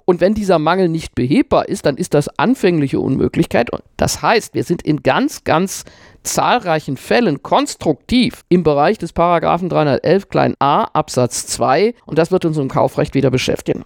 Und 0.06 0.20
wenn 0.20 0.34
dieser 0.34 0.60
Mangel 0.60 0.88
nicht 0.88 1.16
behebbar 1.16 1.68
ist, 1.68 1.84
dann 1.84 1.96
ist 1.96 2.14
das 2.14 2.28
anfängliche 2.38 3.00
Unmöglichkeit. 3.00 3.70
Das 3.96 4.22
heißt, 4.22 4.54
wir 4.54 4.62
sind 4.62 4.82
in 4.82 5.02
ganz, 5.02 5.42
ganz 5.42 5.84
zahlreichen 6.22 6.96
Fällen 6.96 7.42
konstruktiv 7.42 8.44
im 8.48 8.62
Bereich 8.62 8.98
des 8.98 9.12
Paragraphen 9.12 9.68
311 9.68 10.28
klein 10.28 10.54
a 10.60 10.84
Absatz 10.84 11.48
2 11.48 11.94
und 12.06 12.18
das 12.18 12.30
wird 12.30 12.44
uns 12.44 12.56
im 12.56 12.68
Kaufrecht 12.68 13.14
wieder 13.14 13.30
beschäftigen. 13.30 13.84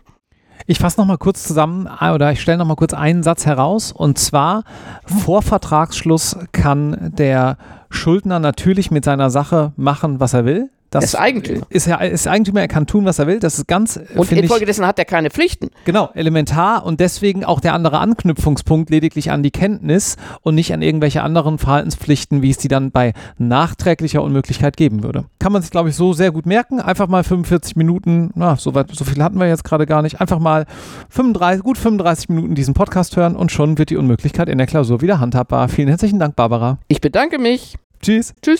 Ich 0.66 0.78
fasse 0.78 1.00
nochmal 1.00 1.18
kurz 1.18 1.42
zusammen 1.42 1.88
äh, 2.00 2.10
oder 2.10 2.30
ich 2.32 2.40
stelle 2.42 2.58
nochmal 2.58 2.76
kurz 2.76 2.92
einen 2.92 3.22
Satz 3.22 3.46
heraus 3.46 3.90
und 3.90 4.18
zwar 4.18 4.64
vor 5.06 5.40
Vertragsschluss 5.40 6.36
kann 6.52 7.12
der 7.16 7.56
Schuldner 7.88 8.38
natürlich 8.40 8.90
mit 8.90 9.04
seiner 9.04 9.30
Sache 9.30 9.72
machen, 9.76 10.20
was 10.20 10.34
er 10.34 10.44
will. 10.44 10.70
Das 10.90 11.04
ist 11.04 11.14
Eigentümer. 11.14 11.66
Ist, 11.70 11.86
ja, 11.86 11.96
ist 11.96 12.26
Eigentümer, 12.26 12.60
er 12.60 12.68
kann 12.68 12.86
tun, 12.86 13.04
was 13.04 13.18
er 13.18 13.26
will. 13.26 13.38
Das 13.38 13.58
ist 13.58 13.68
ganz. 13.68 13.98
Und 14.14 14.30
infolgedessen 14.32 14.84
hat 14.86 14.98
er 14.98 15.04
keine 15.04 15.30
Pflichten. 15.30 15.70
Genau, 15.84 16.10
elementar 16.14 16.84
und 16.84 17.00
deswegen 17.00 17.44
auch 17.44 17.60
der 17.60 17.74
andere 17.74 17.98
Anknüpfungspunkt 17.98 18.90
lediglich 18.90 19.30
an 19.30 19.42
die 19.42 19.52
Kenntnis 19.52 20.16
und 20.42 20.56
nicht 20.56 20.72
an 20.74 20.82
irgendwelche 20.82 21.22
anderen 21.22 21.58
Verhaltenspflichten, 21.58 22.42
wie 22.42 22.50
es 22.50 22.58
die 22.58 22.68
dann 22.68 22.90
bei 22.90 23.12
nachträglicher 23.38 24.22
Unmöglichkeit 24.22 24.76
geben 24.76 25.02
würde. 25.04 25.24
Kann 25.38 25.52
man 25.52 25.62
sich, 25.62 25.70
glaube 25.70 25.90
ich, 25.90 25.96
so 25.96 26.12
sehr 26.12 26.32
gut 26.32 26.46
merken. 26.46 26.80
Einfach 26.80 27.06
mal 27.06 27.22
45 27.22 27.76
Minuten, 27.76 28.30
na, 28.34 28.56
so, 28.56 28.74
weit, 28.74 28.90
so 28.92 29.04
viel 29.04 29.22
hatten 29.22 29.38
wir 29.38 29.46
jetzt 29.46 29.64
gerade 29.64 29.86
gar 29.86 30.02
nicht. 30.02 30.20
Einfach 30.20 30.40
mal 30.40 30.66
35, 31.10 31.62
gut 31.62 31.78
35 31.78 32.28
Minuten 32.30 32.54
diesen 32.56 32.74
Podcast 32.74 33.16
hören 33.16 33.36
und 33.36 33.52
schon 33.52 33.78
wird 33.78 33.90
die 33.90 33.96
Unmöglichkeit 33.96 34.48
in 34.48 34.58
der 34.58 34.66
Klausur 34.66 35.00
wieder 35.00 35.20
handhabbar. 35.20 35.68
Vielen 35.68 35.88
herzlichen 35.88 36.18
Dank, 36.18 36.34
Barbara. 36.34 36.78
Ich 36.88 37.00
bedanke 37.00 37.38
mich. 37.38 37.76
Tschüss. 38.02 38.34
Tschüss. 38.42 38.58